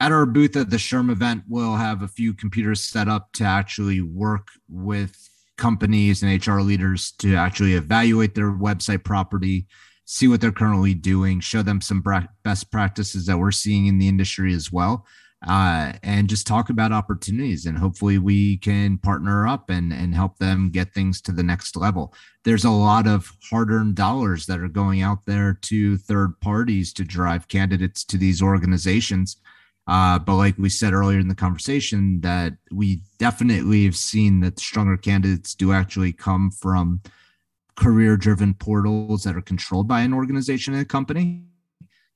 at 0.00 0.10
our 0.10 0.26
booth 0.26 0.56
at 0.56 0.70
the 0.70 0.76
SHRM 0.76 1.12
event 1.12 1.44
we'll 1.48 1.76
have 1.76 2.02
a 2.02 2.08
few 2.08 2.34
computers 2.34 2.82
set 2.82 3.06
up 3.06 3.30
to 3.34 3.44
actually 3.44 4.00
work 4.00 4.48
with 4.68 5.16
companies 5.56 6.24
and 6.24 6.44
hr 6.44 6.62
leaders 6.62 7.12
to 7.12 7.36
actually 7.36 7.74
evaluate 7.74 8.34
their 8.34 8.50
website 8.50 9.04
property 9.04 9.68
see 10.10 10.26
what 10.26 10.40
they're 10.40 10.50
currently 10.50 10.92
doing 10.92 11.38
show 11.38 11.62
them 11.62 11.80
some 11.80 12.02
best 12.42 12.70
practices 12.70 13.26
that 13.26 13.38
we're 13.38 13.52
seeing 13.52 13.86
in 13.86 13.98
the 13.98 14.08
industry 14.08 14.52
as 14.52 14.72
well 14.72 15.06
uh, 15.46 15.92
and 16.02 16.28
just 16.28 16.46
talk 16.46 16.68
about 16.68 16.92
opportunities 16.92 17.64
and 17.64 17.78
hopefully 17.78 18.18
we 18.18 18.58
can 18.58 18.98
partner 18.98 19.46
up 19.46 19.70
and 19.70 19.92
and 19.92 20.14
help 20.14 20.36
them 20.38 20.68
get 20.68 20.92
things 20.92 21.18
to 21.18 21.32
the 21.32 21.42
next 21.42 21.76
level. 21.76 22.12
There's 22.44 22.66
a 22.66 22.70
lot 22.70 23.06
of 23.06 23.32
hard-earned 23.48 23.94
dollars 23.94 24.44
that 24.46 24.60
are 24.60 24.68
going 24.68 25.00
out 25.00 25.24
there 25.24 25.58
to 25.62 25.96
third 25.96 26.38
parties 26.40 26.92
to 26.94 27.04
drive 27.04 27.48
candidates 27.48 28.04
to 28.04 28.18
these 28.18 28.42
organizations 28.42 29.36
uh, 29.86 30.18
but 30.18 30.36
like 30.36 30.56
we 30.56 30.68
said 30.68 30.92
earlier 30.92 31.18
in 31.18 31.28
the 31.28 31.34
conversation 31.34 32.20
that 32.20 32.52
we 32.70 33.00
definitely 33.18 33.84
have 33.84 33.96
seen 33.96 34.40
that 34.40 34.60
stronger 34.60 34.96
candidates 34.96 35.54
do 35.54 35.72
actually 35.72 36.12
come 36.12 36.50
from 36.50 37.00
career 37.76 38.16
driven 38.16 38.54
portals 38.54 39.24
that 39.24 39.36
are 39.36 39.42
controlled 39.42 39.88
by 39.88 40.00
an 40.00 40.12
organization 40.12 40.74
and 40.74 40.82
a 40.82 40.86
company 40.86 41.44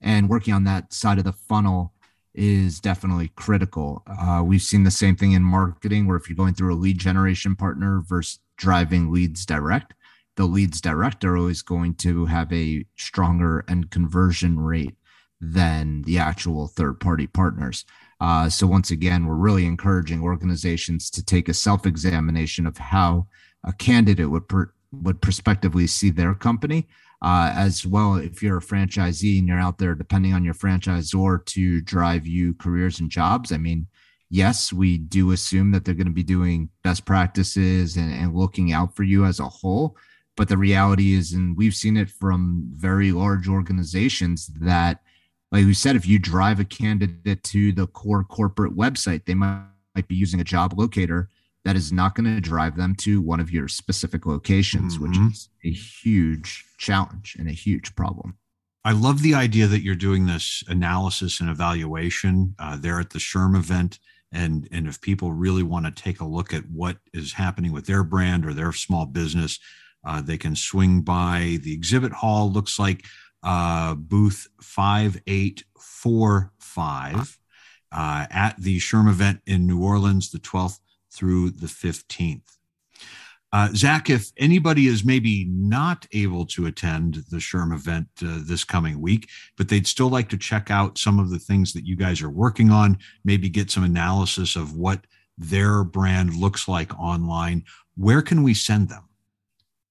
and 0.05 0.29
working 0.29 0.53
on 0.53 0.65
that 0.65 0.93
side 0.93 1.19
of 1.19 1.25
the 1.25 1.33
funnel 1.33 1.93
is 2.35 2.81
definitely 2.81 3.29
critical. 3.37 4.03
Uh, 4.07 4.43
we've 4.45 4.63
seen 4.63 4.85
the 4.85 4.91
same 4.91 5.17
thing 5.17 5.33
in 5.33 5.43
marketing, 5.43 6.07
where 6.07 6.17
if 6.17 6.29
you're 6.29 6.37
going 6.37 6.55
through 6.55 6.75
a 6.75 6.77
lead 6.77 6.99
generation 6.99 7.57
partner 7.57 8.03
versus 8.07 8.39
driving 8.57 9.11
leads 9.11 9.47
direct, 9.47 9.95
the 10.37 10.45
leads 10.45 10.81
direct 10.81 11.25
are 11.25 11.37
always 11.37 11.63
going 11.63 11.95
to 11.95 12.27
have 12.27 12.53
a 12.53 12.85
stronger 12.97 13.65
and 13.69 13.91
conversion 13.91 14.59
rate 14.59 14.97
than 15.41 16.03
the 16.03 16.19
actual 16.19 16.67
third 16.67 16.99
party 17.01 17.27
partners. 17.27 17.85
Uh, 18.21 18.49
so, 18.49 18.67
once 18.67 18.91
again, 18.91 19.27
we're 19.27 19.35
really 19.35 19.65
encouraging 19.65 20.23
organizations 20.23 21.11
to 21.11 21.25
take 21.25 21.49
a 21.49 21.55
self 21.55 21.87
examination 21.87 22.67
of 22.67 22.79
how 22.79 23.27
a 23.63 23.73
candidate 23.73 24.31
would, 24.31 24.49
per, 24.49 24.73
would 25.03 25.21
prospectively 25.21 25.87
see 25.87 26.11
their 26.11 26.35
company 26.35 26.87
uh, 27.23 27.53
as 27.55 27.87
well 27.87 28.17
if 28.17 28.43
you're 28.43 28.59
a 28.59 28.63
franchisee 28.63 29.39
and 29.39 29.49
you're 29.49 29.59
out 29.59 29.79
there 29.79 29.95
depending 29.95 30.35
on 30.35 30.45
your 30.45 30.55
franchisor 30.55 31.45
to 31.47 31.81
drive 31.81 32.27
you 32.27 32.55
careers 32.55 33.01
and 33.01 33.11
jobs. 33.11 33.53
I 33.53 33.57
mean 33.57 33.87
yes 34.31 34.73
we 34.73 34.99
do 34.99 35.33
assume 35.33 35.71
that 35.71 35.85
they're 35.85 35.95
going 35.95 36.07
to 36.07 36.13
be 36.13 36.23
doing 36.23 36.69
best 36.83 37.05
practices 37.05 37.97
and, 37.97 38.13
and 38.13 38.35
looking 38.35 38.73
out 38.73 38.95
for 38.95 39.03
you 39.03 39.25
as 39.25 39.41
a 39.41 39.49
whole. 39.49 39.97
But 40.37 40.49
the 40.49 40.59
reality 40.59 41.15
is 41.15 41.33
and 41.33 41.57
we've 41.57 41.75
seen 41.75 41.97
it 41.97 42.11
from 42.11 42.65
very 42.71 43.13
large 43.13 43.49
organizations 43.49 44.49
that 44.61 45.01
like 45.51 45.65
we 45.65 45.75
said 45.75 45.97
if 45.97 46.07
you 46.07 46.19
drive 46.19 46.61
a 46.61 46.65
candidate 46.65 47.43
to 47.45 47.73
the 47.73 47.87
core 47.87 48.25
corporate 48.25 48.77
website 48.77 49.25
they 49.25 49.35
might, 49.35 49.65
might 49.95 50.09
be 50.09 50.17
using 50.17 50.41
a 50.41 50.45
job 50.45 50.79
locator 50.79 51.31
that 51.65 51.77
is 51.77 51.93
not 51.93 52.15
going 52.15 52.27
to 52.27 52.41
drive 52.41 52.77
them 52.77 52.95
to 52.97 53.21
one 53.21 53.41
of 53.41 53.51
your 53.51 53.69
specific 53.69 54.27
locations, 54.27 54.99
mm-hmm. 54.99 55.09
which 55.09 55.19
is 55.33 55.49
a 55.65 55.71
huge 55.71 56.65
challenge 56.79 57.37
and 57.39 57.49
a 57.49 57.53
huge 57.53 57.95
problem. 57.95 58.37
I 58.85 58.93
love 58.93 59.23
the 59.23 59.35
idea 59.35 59.67
that 59.67 59.83
you're 59.83 59.95
doing 59.95 60.27
this 60.27 60.63
analysis 60.69 61.41
and 61.41 61.49
evaluation 61.49 62.55
uh, 62.59 62.77
there 62.77 63.01
at 63.01 63.09
the 63.11 63.19
SHRM 63.19 63.57
event. 63.57 63.99
And, 64.31 64.69
and 64.71 64.87
if 64.87 65.01
people 65.01 65.33
really 65.33 65.63
want 65.63 65.87
to 65.87 65.93
take 65.93 66.21
a 66.21 66.27
look 66.27 66.53
at 66.53 66.69
what 66.71 66.99
is 67.15 67.33
happening 67.33 67.73
with 67.73 67.87
their 67.87 68.05
brand 68.05 68.45
or 68.45 68.53
their 68.53 68.73
small 68.73 69.07
business, 69.07 69.59
uh, 70.05 70.21
they 70.21 70.37
can 70.37 70.55
swing 70.55 71.01
by 71.01 71.61
the 71.63 71.73
exhibit 71.73 72.13
hall. 72.13 72.53
Looks 72.53 72.79
like 72.79 73.07
uh, 73.43 73.95
booth 73.95 74.49
5845 74.61 77.39
uh, 77.91 78.27
at 78.31 78.55
the 78.59 78.79
SHRM 78.79 79.09
event 79.09 79.41
in 79.47 79.67
New 79.67 79.83
Orleans, 79.83 80.31
the 80.31 80.41
12th 80.41 80.81
through 81.15 81.51
the 81.51 81.67
15th. 81.67 82.57
Uh, 83.53 83.69
Zach, 83.73 84.09
if 84.11 84.33
anybody 84.37 84.89
is 84.89 85.05
maybe 85.05 85.47
not 85.49 86.09
able 86.13 86.45
to 86.45 86.67
attend 86.67 87.23
the 87.31 87.37
SHRM 87.37 87.73
event 87.73 88.09
uh, 88.21 88.41
this 88.45 88.65
coming 88.65 89.01
week, 89.01 89.29
but 89.57 89.69
they'd 89.69 89.87
still 89.87 90.09
like 90.09 90.29
to 90.31 90.37
check 90.37 90.73
out 90.73 90.99
some 90.99 91.21
of 91.21 91.31
the 91.31 91.39
things 91.39 91.73
that 91.73 91.87
you 91.87 91.95
guys 91.95 92.21
are 92.21 92.31
working 92.31 92.73
on, 92.73 92.99
maybe 93.25 93.49
get 93.49 93.71
some 93.71 93.85
analysis 93.85 94.57
of 94.57 94.77
what 94.77 95.07
their 95.39 95.85
brand 95.85 96.35
looks 96.35 96.67
like 96.67 96.93
online, 96.99 97.63
where 97.97 98.23
can 98.23 98.43
we 98.43 98.55
send 98.55 98.89
them? 98.89 99.09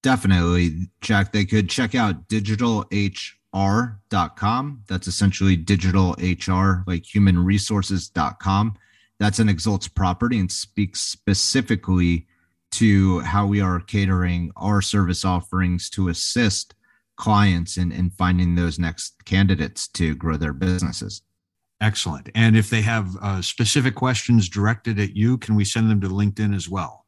Definitely, 0.02 0.90
Jack. 1.00 1.32
They 1.32 1.46
could 1.46 1.70
check 1.70 1.94
out 1.94 2.28
digitalhr.com. 2.28 4.82
That's 4.86 5.06
essentially 5.06 5.56
digital 5.56 6.10
HR, 6.18 6.84
like 6.86 7.04
humanresources.com. 7.04 8.76
That's 9.20 9.38
an 9.38 9.48
Exults 9.48 9.88
property 9.88 10.38
and 10.38 10.50
speaks 10.50 11.00
specifically 11.00 12.26
to 12.72 13.20
how 13.20 13.46
we 13.46 13.60
are 13.60 13.80
catering 13.80 14.50
our 14.56 14.82
service 14.82 15.24
offerings 15.24 15.88
to 15.90 16.08
assist 16.08 16.74
clients 17.16 17.76
in, 17.76 17.92
in 17.92 18.10
finding 18.10 18.54
those 18.54 18.78
next 18.78 19.24
candidates 19.24 19.86
to 19.88 20.16
grow 20.16 20.36
their 20.36 20.52
businesses. 20.52 21.22
Excellent. 21.80 22.30
And 22.34 22.56
if 22.56 22.70
they 22.70 22.82
have 22.82 23.16
uh, 23.20 23.42
specific 23.42 23.94
questions 23.94 24.48
directed 24.48 24.98
at 24.98 25.14
you, 25.14 25.38
can 25.38 25.54
we 25.54 25.64
send 25.64 25.90
them 25.90 26.00
to 26.00 26.08
LinkedIn 26.08 26.54
as 26.54 26.68
well? 26.68 27.04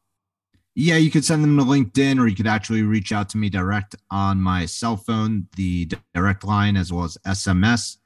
Yeah, 0.75 0.97
you 0.97 1.11
could 1.11 1.25
send 1.25 1.43
them 1.43 1.57
to 1.57 1.65
LinkedIn 1.65 2.21
or 2.21 2.27
you 2.27 2.37
could 2.37 2.47
actually 2.47 2.83
reach 2.83 3.11
out 3.11 3.29
to 3.31 3.39
me 3.39 3.49
direct 3.49 3.97
on 4.11 4.41
my 4.41 4.67
cell 4.67 4.97
phone, 4.97 5.49
the 5.57 5.91
direct 6.15 6.45
line, 6.45 6.77
as 6.77 6.93
well 6.93 7.05
as 7.05 7.17
SMS 7.27 7.97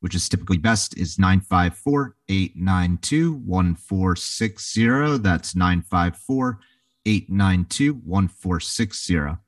which 0.00 0.14
is 0.14 0.28
typically 0.28 0.58
best, 0.58 0.96
is 0.96 1.18
954 1.18 2.16
892 2.28 3.34
1460. 3.34 5.18
That's 5.18 5.54
954 5.54 6.60
892 7.06 7.94
1460. 7.94 9.38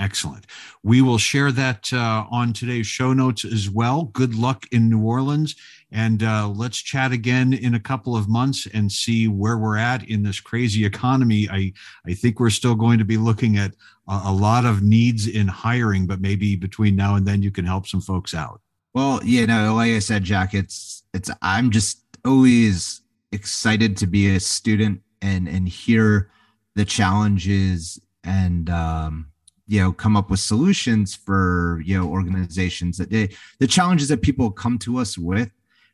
Excellent. 0.00 0.46
We 0.82 1.02
will 1.02 1.18
share 1.18 1.52
that 1.52 1.92
uh, 1.92 2.24
on 2.30 2.54
today's 2.54 2.86
show 2.86 3.12
notes 3.12 3.44
as 3.44 3.68
well. 3.68 4.04
Good 4.04 4.34
luck 4.34 4.66
in 4.72 4.88
New 4.88 5.02
Orleans. 5.02 5.56
And 5.92 6.22
uh, 6.22 6.48
let's 6.48 6.78
chat 6.78 7.12
again 7.12 7.52
in 7.52 7.74
a 7.74 7.80
couple 7.80 8.16
of 8.16 8.26
months 8.26 8.66
and 8.72 8.90
see 8.90 9.28
where 9.28 9.58
we're 9.58 9.76
at 9.76 10.08
in 10.08 10.22
this 10.22 10.40
crazy 10.40 10.86
economy. 10.86 11.50
I, 11.50 11.74
I 12.06 12.14
think 12.14 12.40
we're 12.40 12.48
still 12.48 12.74
going 12.74 12.98
to 12.98 13.04
be 13.04 13.18
looking 13.18 13.58
at 13.58 13.74
a, 14.08 14.22
a 14.26 14.32
lot 14.32 14.64
of 14.64 14.82
needs 14.82 15.26
in 15.26 15.48
hiring, 15.48 16.06
but 16.06 16.22
maybe 16.22 16.56
between 16.56 16.96
now 16.96 17.16
and 17.16 17.26
then 17.26 17.42
you 17.42 17.50
can 17.50 17.66
help 17.66 17.86
some 17.86 18.00
folks 18.00 18.32
out. 18.32 18.62
Well, 18.94 19.20
you 19.24 19.46
know, 19.46 19.74
like 19.74 19.92
I 19.92 19.98
said, 20.00 20.24
Jack, 20.24 20.54
it's 20.54 21.04
it's 21.14 21.30
I'm 21.42 21.70
just 21.70 22.02
always 22.24 23.02
excited 23.32 23.96
to 23.98 24.06
be 24.06 24.34
a 24.34 24.40
student 24.40 25.00
and 25.22 25.48
and 25.48 25.68
hear 25.68 26.30
the 26.74 26.84
challenges 26.84 28.00
and 28.24 28.68
um 28.68 29.26
you 29.66 29.80
know 29.80 29.92
come 29.92 30.16
up 30.16 30.30
with 30.30 30.40
solutions 30.40 31.14
for 31.14 31.80
you 31.84 31.96
know 31.96 32.08
organizations 32.08 32.98
that 32.98 33.10
they 33.10 33.28
the 33.60 33.66
challenges 33.66 34.08
that 34.08 34.20
people 34.20 34.50
come 34.50 34.78
to 34.78 34.98
us 34.98 35.16
with 35.16 35.50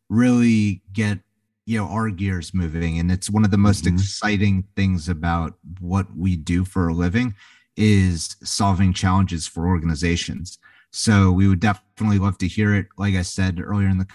really 0.08 0.82
get 0.92 1.18
you 1.66 1.78
know 1.78 1.86
our 1.86 2.08
gears 2.08 2.54
moving 2.54 2.98
and 2.98 3.12
it's 3.12 3.30
one 3.30 3.44
of 3.44 3.50
the 3.50 3.58
most 3.58 3.84
mm-hmm. 3.84 3.94
exciting 3.94 4.64
things 4.74 5.08
about 5.08 5.54
what 5.80 6.06
we 6.16 6.36
do 6.36 6.64
for 6.64 6.88
a 6.88 6.94
living 6.94 7.34
is 7.76 8.36
solving 8.42 8.92
challenges 8.92 9.46
for 9.46 9.66
organizations. 9.66 10.58
So 10.90 11.30
we 11.30 11.46
would 11.46 11.60
definitely 11.96 12.18
love 12.18 12.36
to 12.38 12.48
hear 12.48 12.74
it. 12.74 12.86
Like 12.98 13.14
I 13.14 13.22
said 13.22 13.60
earlier 13.60 13.88
in 13.88 13.98
the 13.98 14.06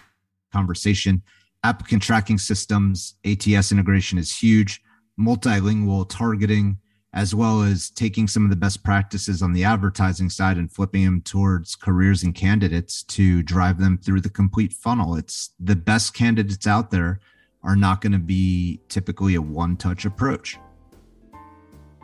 conversation, 0.54 1.24
applicant 1.63 2.04
tracking 2.04 2.38
systems, 2.38 3.15
ATS 3.26 3.72
integration 3.72 4.17
is 4.20 4.36
huge, 4.36 4.82
multilingual 5.20 6.08
targeting, 6.08 6.78
as 7.13 7.34
well 7.34 7.63
as 7.63 7.89
taking 7.89 8.28
some 8.28 8.44
of 8.44 8.52
the 8.52 8.56
best 8.56 8.84
practices 8.84 9.41
on 9.41 9.52
the 9.52 9.63
advertising 9.63 10.30
side 10.30 10.58
and 10.58 10.72
flipping 10.72 11.04
them 11.04 11.22
towards 11.22 11.76
careers 11.76 12.24
and 12.24 12.36
candidates 12.36 13.04
to 13.04 13.41
drive 13.41 13.80
them 13.80 13.98
through 13.98 14.22
the 14.22 14.30
complete 14.30 14.74
funnel. 14.74 15.15
It's 15.15 15.50
the 15.60 15.76
best 15.76 16.13
candidates 16.13 16.67
out 16.67 16.91
there 16.91 17.20
are 17.63 17.76
not 17.76 18.02
going 18.02 18.13
to 18.13 18.20
be 18.20 18.80
typically 18.89 19.36
a 19.36 19.41
one 19.41 19.76
touch 19.76 20.06
approach. 20.06 20.58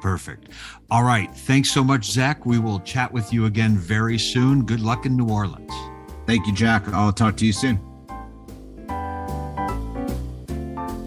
Perfect. 0.01 0.49
All 0.89 1.03
right. 1.03 1.33
Thanks 1.33 1.71
so 1.71 1.83
much, 1.83 2.05
Zach. 2.05 2.45
We 2.45 2.59
will 2.59 2.79
chat 2.81 3.11
with 3.11 3.33
you 3.33 3.45
again 3.45 3.77
very 3.77 4.17
soon. 4.17 4.63
Good 4.65 4.79
luck 4.79 5.05
in 5.05 5.17
New 5.17 5.29
Orleans. 5.29 5.73
Thank 6.25 6.45
you, 6.45 6.53
Jack. 6.53 6.87
I'll 6.89 7.13
talk 7.13 7.37
to 7.37 7.45
you 7.45 7.53
soon. 7.53 7.79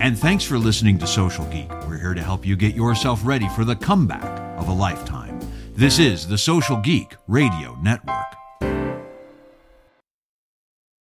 And 0.01 0.19
thanks 0.19 0.45
for 0.45 0.59
listening 0.59 0.99
to 0.99 1.07
Social 1.07 1.45
Geek. 1.47 1.71
We're 1.87 1.99
here 1.99 2.15
to 2.15 2.23
help 2.23 2.47
you 2.47 2.57
get 2.57 2.75
yourself 2.75 3.21
ready 3.23 3.49
for 3.51 3.65
the 3.67 3.77
comeback 3.77 4.25
of 4.59 4.69
a 4.69 4.73
lifetime. 4.73 5.39
This 5.75 5.99
is 5.99 6.27
the 6.27 6.39
Social 6.39 6.77
Geek 6.79 7.17
Radio 7.27 7.79
Network. 7.83 8.40